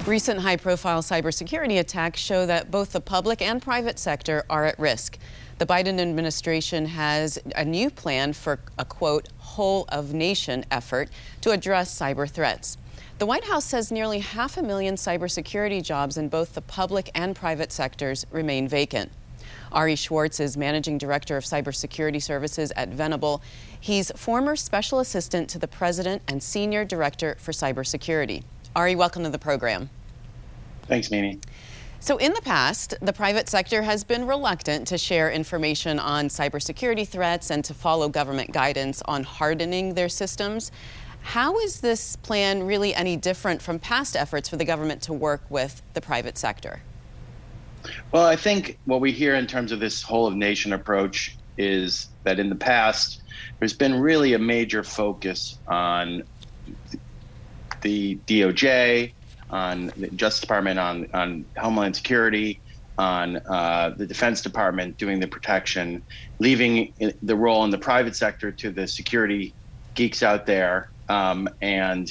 Recent 0.08 0.40
high 0.40 0.56
profile 0.56 1.02
cybersecurity 1.02 1.80
attacks 1.80 2.18
show 2.18 2.46
that 2.46 2.70
both 2.70 2.92
the 2.92 3.00
public 3.00 3.42
and 3.42 3.60
private 3.60 3.98
sector 3.98 4.42
are 4.48 4.64
at 4.64 4.78
risk. 4.78 5.18
The 5.58 5.66
Biden 5.66 6.00
administration 6.00 6.86
has 6.86 7.38
a 7.54 7.62
new 7.62 7.90
plan 7.90 8.32
for 8.32 8.58
a 8.78 8.86
quote, 8.86 9.28
whole 9.36 9.84
of 9.90 10.14
nation 10.14 10.64
effort 10.70 11.10
to 11.42 11.50
address 11.50 11.94
cyber 11.94 12.26
threats. 12.26 12.78
The 13.18 13.26
White 13.26 13.44
House 13.44 13.66
says 13.66 13.92
nearly 13.92 14.20
half 14.20 14.56
a 14.56 14.62
million 14.62 14.94
cybersecurity 14.94 15.82
jobs 15.82 16.16
in 16.16 16.30
both 16.30 16.54
the 16.54 16.62
public 16.62 17.10
and 17.14 17.36
private 17.36 17.70
sectors 17.70 18.24
remain 18.30 18.66
vacant. 18.66 19.12
Ari 19.72 19.96
Schwartz 19.96 20.40
is 20.40 20.56
Managing 20.56 20.96
Director 20.96 21.36
of 21.36 21.44
Cybersecurity 21.44 22.22
Services 22.22 22.72
at 22.76 22.88
Venable. 22.88 23.42
He's 23.78 24.10
former 24.12 24.56
Special 24.56 25.00
Assistant 25.00 25.50
to 25.50 25.58
the 25.58 25.68
President 25.68 26.22
and 26.28 26.42
Senior 26.42 26.86
Director 26.86 27.36
for 27.38 27.52
Cybersecurity. 27.52 28.44
Ari, 28.74 28.96
welcome 28.96 29.24
to 29.24 29.30
the 29.30 29.38
program. 29.38 29.90
Thanks, 30.88 31.10
Mimi. 31.10 31.38
So, 32.00 32.16
in 32.16 32.32
the 32.32 32.40
past, 32.40 32.94
the 33.02 33.12
private 33.12 33.48
sector 33.48 33.82
has 33.82 34.04
been 34.04 34.26
reluctant 34.26 34.86
to 34.88 34.98
share 34.98 35.30
information 35.30 35.98
on 35.98 36.28
cybersecurity 36.28 37.06
threats 37.06 37.50
and 37.50 37.64
to 37.64 37.74
follow 37.74 38.08
government 38.08 38.52
guidance 38.52 39.02
on 39.06 39.24
hardening 39.24 39.94
their 39.94 40.08
systems. 40.08 40.70
How 41.20 41.58
is 41.58 41.80
this 41.80 42.16
plan 42.16 42.62
really 42.62 42.94
any 42.94 43.16
different 43.16 43.60
from 43.60 43.78
past 43.78 44.16
efforts 44.16 44.48
for 44.48 44.56
the 44.56 44.64
government 44.64 45.02
to 45.02 45.12
work 45.12 45.42
with 45.50 45.82
the 45.94 46.00
private 46.00 46.38
sector? 46.38 46.80
Well, 48.12 48.26
I 48.26 48.36
think 48.36 48.78
what 48.84 49.00
we 49.00 49.12
hear 49.12 49.34
in 49.34 49.46
terms 49.46 49.72
of 49.72 49.80
this 49.80 50.00
whole 50.00 50.26
of 50.26 50.34
nation 50.34 50.72
approach 50.72 51.36
is 51.58 52.08
that 52.22 52.38
in 52.38 52.48
the 52.48 52.54
past, 52.54 53.22
there's 53.58 53.74
been 53.74 54.00
really 54.00 54.34
a 54.34 54.38
major 54.38 54.84
focus 54.84 55.58
on 55.66 56.22
the 57.82 58.16
DOJ, 58.26 59.12
on 59.50 59.90
the 59.96 60.10
Justice 60.10 60.40
Department, 60.40 60.78
on 60.78 61.06
on 61.14 61.46
Homeland 61.56 61.96
Security, 61.96 62.62
on 62.98 63.36
uh, 63.48 63.90
the 63.96 64.06
Defense 64.06 64.42
Department 64.42 64.98
doing 64.98 65.20
the 65.20 65.28
protection, 65.28 66.02
leaving 66.40 66.92
the 67.22 67.36
role 67.36 67.64
in 67.64 67.70
the 67.70 67.78
private 67.78 68.16
sector 68.16 68.52
to 68.52 68.70
the 68.70 68.86
security 68.86 69.54
geeks 69.94 70.22
out 70.22 70.46
there, 70.46 70.88
um, 71.08 71.48
and 71.60 72.08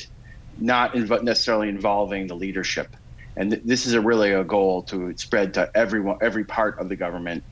not 0.58 0.94
inv- 0.94 1.24
necessarily 1.24 1.70
involving 1.70 2.28
the 2.28 2.36
leadership. 2.36 2.96
And 3.36 3.52
th- 3.52 3.64
this 3.66 3.86
is 3.86 3.94
a 3.94 4.02
really 4.02 4.32
a 4.32 4.44
goal 4.44 4.84
to 4.84 5.14
spread 5.18 5.54
to 5.56 5.70
everyone, 5.76 6.18
every 6.22 6.46
part 6.46 6.80
of 6.80 6.90
the 6.90 6.96
government, 6.96 7.44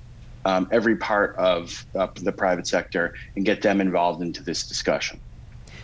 um, 0.46 0.68
every 0.72 0.96
part 0.98 1.36
of 1.38 1.86
uh, 1.98 2.08
the 2.16 2.32
private 2.32 2.68
sector, 2.68 3.14
and 3.36 3.46
get 3.46 3.62
them 3.62 3.82
involved 3.82 4.24
into 4.24 4.44
this 4.44 4.68
discussion. 4.68 5.22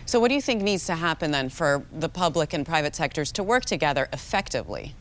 So, 0.06 0.18
what 0.20 0.28
do 0.28 0.34
you 0.34 0.42
think 0.42 0.62
needs 0.62 0.86
to 0.86 0.94
happen 0.94 1.30
then 1.30 1.48
for 1.48 1.84
the 1.92 2.08
public 2.08 2.52
and 2.52 2.66
private 2.66 2.94
sectors 2.94 3.32
to 3.32 3.42
work 3.42 3.64
together 3.64 4.08
effectively? 4.12 4.94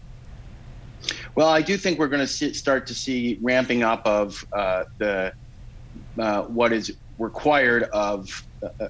Well, 1.36 1.48
I 1.48 1.62
do 1.62 1.78
think 1.78 1.98
we're 1.98 2.08
going 2.08 2.26
to 2.26 2.54
start 2.54 2.86
to 2.88 2.94
see 2.94 3.40
ramping 3.42 3.84
up 3.84 4.06
of 4.06 4.46
uh, 4.54 4.84
the 5.00 5.34
uh, 6.20 6.44
what 6.44 6.74
is 6.74 6.96
required 7.18 7.84
of 7.84 8.46
uh, 8.64 8.88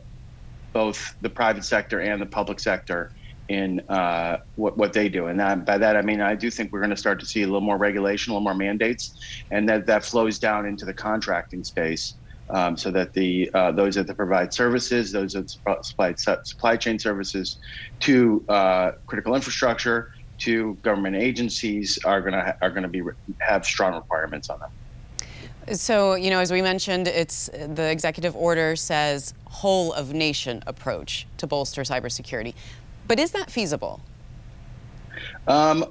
both 0.74 1.15
the 1.22 1.30
private 1.30 1.63
sector 1.63 2.01
and 2.01 2.22
the 2.22 2.25
public 2.25 2.60
sector 2.60 3.12
in 3.50 3.82
uh, 3.89 4.38
what, 4.56 4.77
what 4.77 4.94
they 4.94 5.10
do. 5.10 5.27
And 5.27 5.39
that, 5.39 5.65
by 5.65 5.77
that, 5.77 5.98
I 5.98 6.01
mean, 6.01 6.22
I 6.22 6.36
do 6.36 6.50
think 6.50 6.72
we're 6.72 6.80
going 6.80 6.91
to 6.91 6.98
start 6.98 7.20
to 7.20 7.25
see 7.25 7.44
a 7.44 7.46
little 7.46 7.60
more 7.62 7.77
regulation, 7.77 8.32
a 8.32 8.36
little 8.36 8.44
more 8.44 8.56
mandates, 8.56 9.20
and 9.51 9.68
that, 9.68 9.86
that 9.88 10.06
flows 10.06 10.39
down 10.39 10.65
into 10.65 10.86
the 10.86 10.94
contracting 10.94 11.63
space 11.63 12.15
um, 12.51 12.77
so 12.77 12.91
that 12.91 13.13
the 13.13 13.50
uh, 13.53 13.72
those 13.72 13.96
that 13.96 14.13
provide 14.15 14.53
services, 14.53 15.12
those 15.12 15.34
that 15.34 15.50
supply 15.50 16.13
supply 16.15 16.77
chain 16.77 17.00
services 17.00 17.58
to 18.01 18.43
uh, 18.50 18.91
critical 19.08 19.36
infrastructure, 19.36 20.13
to 20.39 20.75
government 20.81 21.15
agencies 21.15 21.98
are 22.05 22.22
going 22.22 22.34
to 22.34 22.55
are 22.62 22.70
going 22.70 22.84
to 22.84 22.89
be 22.89 23.01
have 23.39 23.65
strong 23.65 23.96
requirements 23.96 24.50
on 24.50 24.60
them. 24.60 24.70
So, 25.75 26.15
you 26.15 26.31
know, 26.31 26.39
as 26.39 26.51
we 26.51 26.62
mentioned, 26.62 27.08
it's 27.08 27.48
the 27.48 27.89
executive 27.89 28.36
order 28.36 28.75
says 28.75 29.33
whole 29.46 29.94
of 29.94 30.14
nation 30.14 30.64
approach 30.66 31.27
to 31.37 31.48
bolster 31.48 31.83
cybersecurity. 31.83 32.55
But 33.07 33.20
is 33.20 33.31
that 33.31 33.51
feasible? 33.51 34.01
Um, 35.48 35.85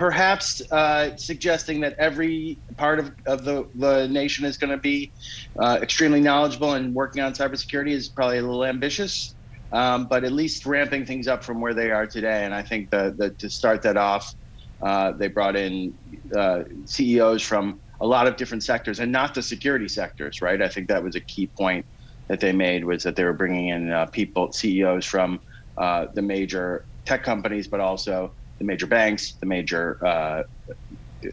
perhaps 0.00 0.62
uh, 0.72 1.14
suggesting 1.18 1.78
that 1.78 1.94
every 1.98 2.58
part 2.78 2.98
of, 2.98 3.12
of 3.26 3.44
the, 3.44 3.68
the 3.74 4.08
nation 4.08 4.46
is 4.46 4.56
going 4.56 4.70
to 4.70 4.78
be 4.78 5.12
uh, 5.60 5.78
extremely 5.82 6.22
knowledgeable 6.22 6.72
and 6.72 6.94
working 6.94 7.20
on 7.20 7.34
cybersecurity 7.34 7.90
is 7.90 8.08
probably 8.08 8.38
a 8.38 8.40
little 8.40 8.64
ambitious, 8.64 9.34
um, 9.72 10.06
but 10.08 10.24
at 10.24 10.32
least 10.32 10.64
ramping 10.64 11.04
things 11.04 11.28
up 11.28 11.44
from 11.44 11.60
where 11.60 11.74
they 11.74 11.90
are 11.90 12.06
today. 12.06 12.46
And 12.46 12.54
I 12.54 12.62
think 12.62 12.88
that, 12.92 13.18
that 13.18 13.38
to 13.40 13.50
start 13.50 13.82
that 13.82 13.98
off, 13.98 14.34
uh, 14.80 15.12
they 15.18 15.28
brought 15.28 15.54
in 15.54 15.92
uh, 16.34 16.60
CEOs 16.86 17.42
from 17.42 17.78
a 18.00 18.06
lot 18.06 18.26
of 18.26 18.36
different 18.36 18.64
sectors 18.64 19.00
and 19.00 19.12
not 19.12 19.34
the 19.34 19.42
security 19.42 19.86
sectors, 19.86 20.40
right? 20.40 20.62
I 20.62 20.68
think 20.68 20.88
that 20.88 21.04
was 21.04 21.14
a 21.14 21.20
key 21.20 21.48
point 21.58 21.84
that 22.28 22.40
they 22.40 22.52
made 22.52 22.86
was 22.86 23.02
that 23.02 23.16
they 23.16 23.24
were 23.24 23.34
bringing 23.34 23.68
in 23.68 23.92
uh, 23.92 24.06
people, 24.06 24.50
CEOs 24.50 25.04
from 25.04 25.40
uh, 25.76 26.06
the 26.14 26.22
major 26.22 26.86
tech 27.04 27.22
companies, 27.22 27.68
but 27.68 27.80
also 27.80 28.32
the 28.60 28.64
major 28.64 28.86
banks, 28.86 29.32
the 29.32 29.46
major 29.46 29.98
uh, 30.06 30.42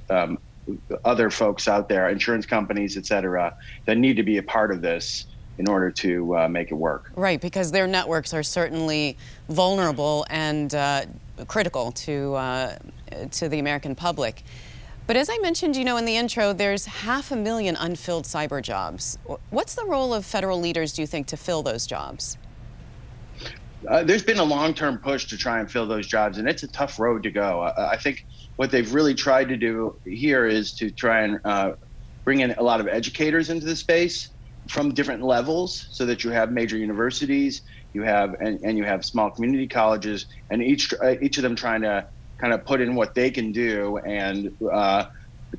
um, 0.10 0.40
other 1.06 1.30
folks 1.30 1.68
out 1.68 1.88
there, 1.90 2.10
insurance 2.10 2.46
companies, 2.46 2.98
et 2.98 3.06
cetera, 3.06 3.56
that 3.86 3.98
need 3.98 4.16
to 4.16 4.24
be 4.24 4.38
a 4.38 4.44
part 4.44 4.72
of 4.72 4.82
this 4.82 5.26
in 5.58 5.68
order 5.68 5.92
to 5.92 6.38
uh, 6.38 6.48
make 6.48 6.72
it 6.72 6.76
work. 6.76 7.12
Right, 7.16 7.40
because 7.40 7.72
their 7.72 7.86
networks 7.86 8.34
are 8.34 8.44
certainly 8.44 9.18
vulnerable 9.50 10.26
and 10.30 10.74
uh, 10.74 11.06
critical 11.48 11.92
to 11.92 12.34
uh, 12.36 12.78
to 13.32 13.50
the 13.50 13.60
American 13.60 13.94
public. 13.94 14.44
But 15.06 15.18
as 15.18 15.30
I 15.30 15.38
mentioned, 15.40 15.76
you 15.76 15.84
know, 15.84 15.98
in 15.98 16.06
the 16.06 16.16
intro, 16.16 16.54
there's 16.54 16.86
half 16.86 17.32
a 17.32 17.36
million 17.36 17.76
unfilled 17.76 18.26
cyber 18.26 18.62
jobs. 18.62 19.18
What's 19.50 19.76
the 19.76 19.86
role 19.86 20.14
of 20.14 20.26
federal 20.26 20.60
leaders, 20.60 20.94
do 20.94 21.02
you 21.02 21.08
think, 21.08 21.28
to 21.28 21.38
fill 21.38 21.64
those 21.64 21.88
jobs? 21.88 22.38
Uh, 23.90 24.04
there's 24.04 24.24
been 24.24 24.40
a 24.40 24.44
long-term 24.44 25.00
push 25.00 25.26
to 25.26 25.38
try 25.38 25.60
and 25.60 25.70
fill 25.70 25.88
those 25.88 26.08
jobs, 26.08 26.38
and 26.38 26.50
it's 26.50 26.64
a 26.64 26.72
tough 26.72 27.00
road 27.00 27.24
to 27.24 27.32
go. 27.32 27.62
Uh, 27.62 27.90
I 27.92 27.98
think 27.98 28.18
what 28.56 28.72
they've 28.72 28.92
really 28.92 29.14
tried 29.14 29.50
to 29.50 29.58
do 29.58 30.00
here 30.06 30.48
is 30.48 30.74
to 30.76 30.90
try 30.90 31.22
and 31.22 31.40
uh, 31.46 31.72
bring 32.26 32.40
in 32.40 32.52
a 32.52 32.64
lot 32.64 32.80
of 32.80 32.88
educators 32.88 33.50
into 33.50 33.66
the 33.66 33.76
space 33.76 34.34
from 34.70 34.94
different 34.94 35.24
levels, 35.24 35.86
so 35.92 36.06
that 36.06 36.24
you 36.24 36.32
have 36.32 36.52
major 36.52 36.78
universities, 36.78 37.62
you 37.94 38.02
have 38.02 38.34
and, 38.40 38.60
and 38.64 38.78
you 38.78 38.84
have 38.84 39.06
small 39.06 39.30
community 39.30 39.68
colleges, 39.68 40.26
and 40.50 40.64
each 40.64 40.92
uh, 41.04 41.16
each 41.22 41.38
of 41.38 41.44
them 41.44 41.56
trying 41.56 41.82
to 41.84 42.06
kind 42.42 42.54
of 42.54 42.66
put 42.66 42.82
in 42.82 42.96
what 42.96 43.14
they 43.14 43.30
can 43.30 43.52
do 43.52 43.98
and 44.08 44.50
uh, 44.74 45.06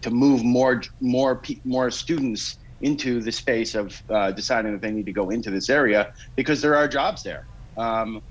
to 0.02 0.10
move 0.10 0.44
more 0.44 0.82
more 1.00 1.40
more 1.64 1.90
students 1.90 2.58
into 2.80 3.20
the 3.20 3.32
space 3.32 3.74
of 3.74 4.00
uh, 4.10 4.30
deciding 4.32 4.72
that 4.72 4.82
they 4.82 4.92
need 4.92 5.06
to 5.06 5.12
go 5.12 5.30
into 5.30 5.50
this 5.50 5.70
area 5.70 6.08
because 6.36 6.60
there 6.60 6.76
are 6.76 6.86
jobs 6.88 7.22
there. 7.22 7.48
Um, 7.78 8.22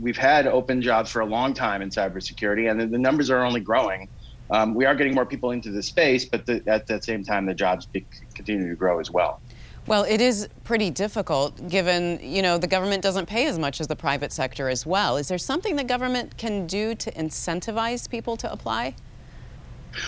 we've 0.00 0.16
had 0.16 0.46
open 0.46 0.82
jobs 0.82 1.10
for 1.10 1.20
a 1.20 1.26
long 1.26 1.54
time 1.54 1.82
in 1.82 1.90
cybersecurity, 1.90 2.70
and 2.70 2.92
the 2.92 2.98
numbers 2.98 3.30
are 3.30 3.44
only 3.44 3.60
growing. 3.60 4.08
Um, 4.50 4.74
we 4.74 4.86
are 4.86 4.94
getting 4.94 5.14
more 5.14 5.26
people 5.26 5.50
into 5.50 5.70
the 5.70 5.82
space, 5.82 6.24
but 6.24 6.46
the, 6.46 6.62
at 6.66 6.86
the 6.86 7.00
same 7.02 7.22
time, 7.22 7.46
the 7.46 7.54
jobs 7.54 7.86
be, 7.86 8.06
continue 8.34 8.68
to 8.68 8.74
grow 8.74 8.98
as 8.98 9.10
well. 9.10 9.40
Well, 9.86 10.04
it 10.04 10.20
is 10.20 10.48
pretty 10.64 10.90
difficult 10.90 11.68
given, 11.68 12.18
you 12.22 12.42
know, 12.42 12.58
the 12.58 12.66
government 12.66 13.02
doesn't 13.02 13.26
pay 13.26 13.46
as 13.46 13.58
much 13.58 13.80
as 13.80 13.86
the 13.86 13.96
private 13.96 14.32
sector 14.32 14.68
as 14.68 14.84
well. 14.84 15.16
Is 15.16 15.28
there 15.28 15.38
something 15.38 15.76
the 15.76 15.84
government 15.84 16.36
can 16.36 16.66
do 16.66 16.94
to 16.94 17.12
incentivize 17.12 18.08
people 18.08 18.36
to 18.38 18.50
apply? 18.52 18.94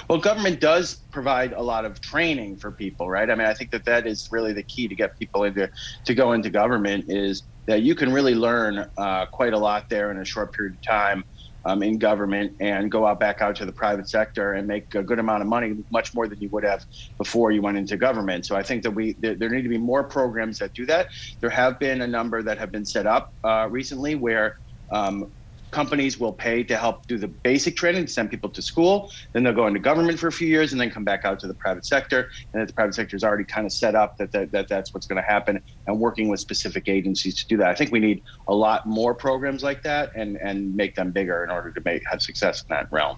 Well, 0.09 0.19
government 0.19 0.61
does 0.61 0.97
provide 1.11 1.53
a 1.53 1.63
lot 1.63 1.85
of 1.85 2.01
training 2.01 2.57
for 2.57 2.71
people, 2.71 3.09
right? 3.09 3.31
I 3.31 3.35
mean, 3.35 3.47
I 3.47 3.55
think 3.55 3.71
that 3.71 3.85
that 3.87 4.07
is 4.07 4.29
really 4.31 4.53
the 4.53 4.63
key 4.63 4.87
to 4.89 4.95
get 4.95 5.19
people 5.19 5.45
into 5.45 5.71
to 6.05 6.15
go 6.15 6.33
into 6.33 6.51
government 6.51 7.07
is 7.09 7.45
that 7.71 7.83
you 7.83 7.95
can 7.95 8.13
really 8.13 8.35
learn 8.35 8.85
uh, 8.99 9.27
quite 9.27 9.53
a 9.53 9.59
lot 9.59 9.85
there 9.89 10.11
in 10.11 10.19
a 10.19 10.25
short 10.25 10.53
period 10.53 10.75
of 10.75 10.83
time 10.83 11.23
um, 11.67 11.85
in 11.85 11.99
government 11.99 12.53
and 12.59 12.91
go 12.91 13.07
out 13.07 13.21
back 13.21 13.41
out 13.41 13.55
to 13.55 13.65
the 13.65 13.73
private 13.73 14.09
sector 14.09 14.55
and 14.55 14.67
make 14.67 14.93
a 14.97 15.05
good 15.05 15.21
amount 15.21 15.41
of 15.43 15.49
money, 15.49 15.75
much 15.93 16.13
more 16.13 16.27
than 16.27 16.41
you 16.41 16.49
would 16.51 16.65
have 16.65 16.85
before 17.17 17.53
you 17.53 17.63
went 17.63 17.79
into 17.79 17.97
government. 17.97 18.45
So 18.45 18.57
I 18.57 18.65
think 18.65 18.83
that 18.83 18.91
we 18.91 19.15
there, 19.21 19.37
there 19.37 19.51
need 19.51 19.63
to 19.63 19.69
be 19.69 19.79
more 19.79 20.03
programs 20.03 20.59
that 20.59 20.75
do 20.75 20.85
that. 20.87 21.07
There 21.41 21.51
have 21.51 21.79
been 21.79 22.03
a 22.03 22.09
number 22.09 22.43
that 22.43 22.59
have 22.59 22.73
been 22.73 22.85
set 22.85 23.07
up 23.07 23.31
uh, 23.45 23.69
recently 23.71 24.17
where 24.17 24.57
um, 24.93 25.33
companies 25.71 26.19
will 26.19 26.33
pay 26.33 26.63
to 26.65 26.77
help 26.77 27.07
do 27.07 27.19
the 27.19 27.29
basic 27.29 27.77
training 27.77 28.07
send 28.07 28.31
people 28.31 28.51
to 28.51 28.63
school. 28.63 29.11
Then 29.33 29.43
they'll 29.43 29.53
go 29.53 29.67
into 29.67 29.81
government 29.81 30.19
for 30.19 30.29
a 30.29 30.33
few 30.33 30.49
years 30.49 30.73
and 30.73 30.81
then 30.81 30.91
come 30.91 31.05
back 31.05 31.25
out 31.25 31.41
to 31.41 31.47
the 31.47 31.55
private 31.55 31.87
sector. 31.87 32.31
And 32.53 32.69
the 32.69 32.73
private 32.73 32.95
sector 32.95 33.17
is 33.17 33.25
already 33.25 33.45
kind 33.45 33.67
of 33.67 33.73
set 33.73 33.95
up 33.95 34.17
that, 34.19 34.33
that, 34.33 34.53
that 34.53 34.69
that's 34.69 34.93
what's 34.93 35.07
going 35.07 35.23
to 35.23 35.29
happen 35.29 35.63
and 35.87 35.99
working 35.99 36.29
with 36.29 36.41
specific 36.41 36.89
agencies 36.89 37.35
to 37.37 37.47
do 37.47 37.57
that. 37.59 37.69
I 37.69 37.75
think 37.75 37.93
we 37.93 38.01
need 38.01 38.23
a 38.49 38.55
lot 38.55 38.87
more 38.87 39.15
programs 39.15 39.63
like 39.63 39.83
that 39.85 40.15
and, 40.15 40.37
and 40.39 40.75
make 40.75 40.95
them 40.95 41.11
bigger 41.11 41.45
in 41.45 41.51
order 41.51 41.71
to 41.71 41.81
make 41.85 42.03
have 42.11 42.23
success 42.23 42.63
in 42.63 42.69
that 42.71 42.91
realm. 42.91 43.17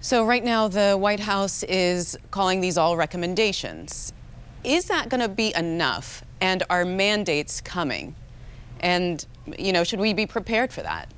So 0.00 0.24
right 0.24 0.42
now 0.42 0.66
the 0.66 0.96
White 0.98 1.20
House 1.20 1.62
is 1.64 2.18
calling 2.32 2.60
these 2.60 2.76
all 2.76 2.96
recommendations. 2.96 4.12
Is 4.64 4.86
that 4.86 5.08
going 5.08 5.20
to 5.20 5.28
be 5.28 5.54
enough? 5.54 6.24
And 6.40 6.64
are 6.70 6.84
mandates 6.84 7.60
coming? 7.60 8.16
And, 8.80 9.24
you 9.58 9.72
know, 9.72 9.84
should 9.84 10.00
we 10.00 10.12
be 10.12 10.26
prepared 10.26 10.72
for 10.72 10.82
that? 10.82 11.08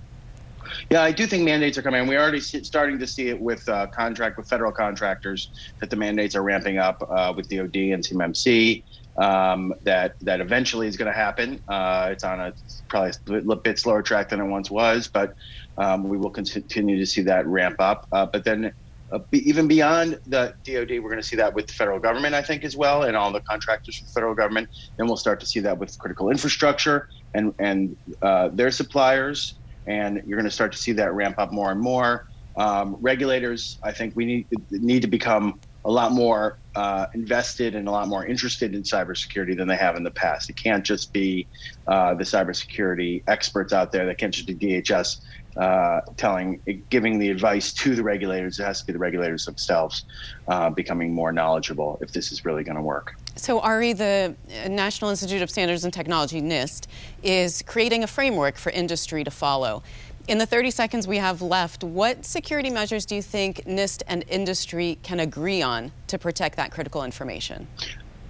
Yeah, 0.91 1.03
I 1.03 1.13
do 1.13 1.27
think 1.27 1.45
mandates 1.45 1.79
are 1.79 1.83
coming. 1.83 2.07
We're 2.07 2.21
already 2.21 2.41
starting 2.41 2.99
to 2.99 3.07
see 3.07 3.29
it 3.29 3.41
with 3.41 3.67
uh, 3.69 3.87
contract 3.89 4.37
with 4.37 4.49
federal 4.49 4.73
contractors 4.73 5.51
that 5.81 5.91
the 5.91 5.97
mandates 5.97 6.35
are 6.35 6.43
ramping 6.43 6.79
up 6.79 6.97
uh, 7.15 7.33
with 7.37 7.49
DoD 7.49 7.77
and 7.77 8.05
CMMC. 8.05 8.85
Um, 9.17 9.73
that 9.83 10.17
that 10.23 10.41
eventually 10.41 10.89
is 10.89 10.97
going 10.97 11.11
to 11.13 11.17
happen. 11.17 11.61
Uh, 11.69 12.09
it's 12.11 12.25
on 12.25 12.41
a 12.41 12.53
probably 12.89 13.13
a 13.29 13.57
bit 13.57 13.79
slower 13.79 14.03
track 14.03 14.29
than 14.29 14.41
it 14.41 14.47
once 14.47 14.73
was, 14.73 15.09
but 15.13 15.35
um, 15.79 16.09
we 16.09 16.19
will 16.19 16.31
continue 16.31 16.99
to 16.99 17.07
see 17.07 17.23
that 17.23 17.47
ramp 17.47 17.77
up. 17.79 18.07
Uh, 18.11 18.27
but 18.33 18.45
then 18.45 18.73
uh, 19.13 19.21
even 19.33 19.69
beyond 19.69 20.19
the 20.27 20.53
DoD, 20.65 20.91
we're 21.01 21.11
going 21.11 21.17
to 21.17 21.23
see 21.23 21.37
that 21.37 21.55
with 21.55 21.69
the 21.69 21.73
federal 21.75 22.01
government, 22.01 22.35
I 22.35 22.43
think, 22.43 22.65
as 22.65 22.77
well, 22.77 23.05
and 23.05 23.17
all 23.17 23.33
the 23.33 23.43
contractors 23.49 23.97
for 23.99 24.05
the 24.07 24.11
federal 24.13 24.35
government. 24.35 24.69
Then 24.99 25.07
we'll 25.07 25.17
start 25.17 25.39
to 25.41 25.47
see 25.47 25.61
that 25.61 25.79
with 25.79 25.97
critical 25.99 26.31
infrastructure 26.31 27.07
and 27.35 27.53
and 27.61 27.97
uh, 28.23 28.49
their 28.53 28.71
suppliers 28.71 29.61
and 29.87 30.23
you're 30.27 30.39
going 30.39 30.49
to 30.49 30.55
start 30.55 30.73
to 30.73 30.79
see 30.79 30.93
that 30.93 31.13
ramp 31.13 31.37
up 31.39 31.53
more 31.53 31.71
and 31.71 31.81
more. 31.81 32.27
Um, 32.57 32.97
regulators, 33.01 33.79
I 33.83 33.93
think 33.93 34.15
we 34.15 34.25
need 34.25 34.49
need 34.71 35.03
to 35.03 35.09
become 35.09 35.61
a 35.85 35.91
lot 35.91 36.13
more 36.13 36.59
uh, 36.75 37.07
invested 37.15 37.75
and 37.75 37.89
a 37.89 37.91
lot 37.91 38.09
more 38.09 38.25
interested 38.25 38.75
in 38.75 38.83
cybersecurity 38.83 39.57
than 39.57 39.69
they 39.69 39.77
have 39.77 39.97
in 39.97 40.03
the 40.03 40.11
past. 40.11 40.49
It 40.49 40.57
can't 40.57 40.85
just 40.85 41.13
be 41.13 41.47
uh, 41.87 42.15
the 42.15 42.25
cybersecurity 42.25 43.23
experts 43.27 43.73
out 43.73 43.93
there. 43.93 44.07
That 44.07 44.19
can't 44.19 44.33
just 44.33 44.47
be 44.47 44.55
DHS 44.55 45.17
uh, 45.61 46.01
telling, 46.17 46.61
giving 46.91 47.19
the 47.19 47.31
advice 47.31 47.73
to 47.75 47.95
the 47.95 48.03
regulators. 48.03 48.59
It 48.59 48.65
has 48.65 48.81
to 48.81 48.87
be 48.87 48.93
the 48.93 48.99
regulators 48.99 49.45
themselves 49.45 50.05
uh, 50.49 50.71
becoming 50.71 51.15
more 51.15 51.33
knowledgeable 51.33 51.99
if 52.01 52.13
this 52.13 52.33
is 52.33 52.45
really 52.45 52.65
going 52.65 52.77
to 52.77 52.83
work. 52.83 53.13
So, 53.37 53.59
Ari, 53.61 53.95
the 53.95 54.35
uh, 54.65 54.69
National 54.69 55.11
Institute 55.11 55.43
of 55.43 55.51
Standards 55.51 55.85
and 55.85 55.93
Technology, 55.93 56.41
NIST, 56.41 56.87
is 57.23 57.63
creating 57.63 58.05
a 58.05 58.07
framework 58.07 58.57
for 58.57 58.71
industry 58.71 59.25
to 59.25 59.31
follow. 59.31 59.83
In 60.29 60.39
the 60.39 60.47
30 60.47 60.71
seconds 60.71 61.09
we 61.09 61.17
have 61.19 61.43
left, 61.43 61.83
what 61.83 62.25
security 62.25 62.71
measures 62.71 63.05
do 63.05 63.17
you 63.17 63.23
think 63.23 63.65
NIST 63.65 64.03
and 64.07 64.25
industry 64.29 64.99
can 65.03 65.21
agree 65.21 65.63
on 65.63 65.91
to 66.07 66.17
protect 66.17 66.57
that 66.57 66.71
critical 66.71 67.03
information? 67.03 67.67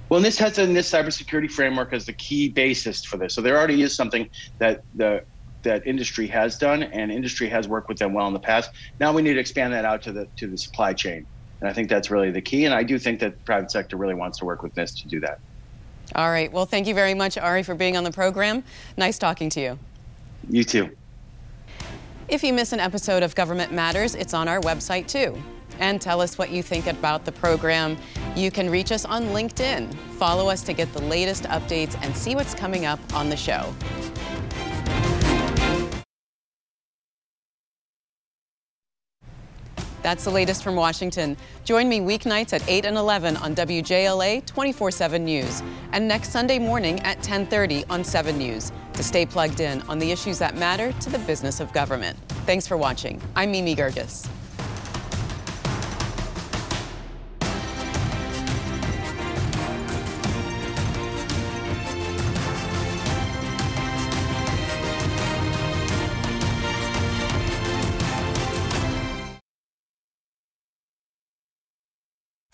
Well, 0.08 0.22
NIST 0.22 0.38
has 0.38 0.58
a 0.58 0.66
NIST 0.66 1.04
cybersecurity 1.04 1.50
framework 1.50 1.92
as 1.92 2.06
the 2.06 2.14
key 2.14 2.48
basis 2.48 3.04
for 3.04 3.18
this. 3.18 3.34
So 3.34 3.42
there 3.42 3.58
already 3.58 3.82
is 3.82 3.94
something 3.94 4.28
that 4.58 4.84
the 4.94 5.24
that 5.64 5.86
industry 5.86 6.26
has 6.26 6.58
done, 6.58 6.82
and 6.82 7.10
industry 7.10 7.48
has 7.48 7.66
worked 7.66 7.88
with 7.88 7.98
them 7.98 8.12
well 8.12 8.26
in 8.26 8.34
the 8.34 8.40
past. 8.40 8.70
Now 9.00 9.12
we 9.12 9.22
need 9.22 9.34
to 9.34 9.40
expand 9.40 9.72
that 9.72 9.84
out 9.84 10.02
to 10.02 10.12
the 10.12 10.28
to 10.36 10.46
the 10.46 10.58
supply 10.58 10.92
chain. 10.92 11.26
And 11.64 11.70
I 11.70 11.72
think 11.72 11.88
that's 11.88 12.10
really 12.10 12.30
the 12.30 12.42
key. 12.42 12.66
And 12.66 12.74
I 12.74 12.82
do 12.82 12.98
think 12.98 13.20
that 13.20 13.38
the 13.38 13.42
private 13.44 13.70
sector 13.70 13.96
really 13.96 14.12
wants 14.12 14.36
to 14.40 14.44
work 14.44 14.62
with 14.62 14.74
NIST 14.74 15.00
to 15.00 15.08
do 15.08 15.18
that. 15.20 15.40
All 16.14 16.28
right. 16.28 16.52
Well, 16.52 16.66
thank 16.66 16.86
you 16.86 16.92
very 16.92 17.14
much, 17.14 17.38
Ari, 17.38 17.62
for 17.62 17.74
being 17.74 17.96
on 17.96 18.04
the 18.04 18.12
program. 18.12 18.62
Nice 18.98 19.18
talking 19.18 19.48
to 19.48 19.62
you. 19.62 19.78
You 20.50 20.62
too. 20.62 20.94
If 22.28 22.42
you 22.42 22.52
miss 22.52 22.74
an 22.74 22.80
episode 22.80 23.22
of 23.22 23.34
Government 23.34 23.72
Matters, 23.72 24.14
it's 24.14 24.34
on 24.34 24.46
our 24.46 24.60
website 24.60 25.06
too. 25.06 25.42
And 25.78 26.02
tell 26.02 26.20
us 26.20 26.36
what 26.36 26.50
you 26.50 26.62
think 26.62 26.86
about 26.86 27.24
the 27.24 27.32
program. 27.32 27.96
You 28.36 28.50
can 28.50 28.68
reach 28.68 28.92
us 28.92 29.06
on 29.06 29.28
LinkedIn. 29.28 29.94
Follow 30.18 30.50
us 30.50 30.60
to 30.64 30.74
get 30.74 30.92
the 30.92 31.02
latest 31.04 31.44
updates 31.44 31.96
and 32.02 32.14
see 32.14 32.34
what's 32.34 32.54
coming 32.54 32.84
up 32.84 33.00
on 33.14 33.30
the 33.30 33.38
show. 33.38 33.74
That's 40.04 40.24
the 40.24 40.30
latest 40.30 40.62
from 40.62 40.76
Washington. 40.76 41.34
Join 41.64 41.88
me 41.88 41.98
weeknights 41.98 42.52
at 42.52 42.62
8 42.68 42.84
and 42.84 42.98
11 42.98 43.38
on 43.38 43.54
WJLA 43.54 44.42
24/7 44.42 45.24
News 45.24 45.62
and 45.92 46.06
next 46.06 46.30
Sunday 46.30 46.58
morning 46.58 47.00
at 47.00 47.22
10:30 47.22 47.86
on 47.88 48.04
7 48.04 48.36
News 48.36 48.70
to 48.92 49.02
stay 49.02 49.24
plugged 49.24 49.60
in 49.60 49.80
on 49.88 49.98
the 49.98 50.12
issues 50.12 50.38
that 50.40 50.58
matter 50.58 50.92
to 51.00 51.08
the 51.08 51.18
business 51.20 51.58
of 51.58 51.72
government. 51.72 52.18
Thanks 52.44 52.66
for 52.66 52.76
watching. 52.76 53.18
I'm 53.34 53.50
Mimi 53.50 53.74
Geerges. 53.74 54.26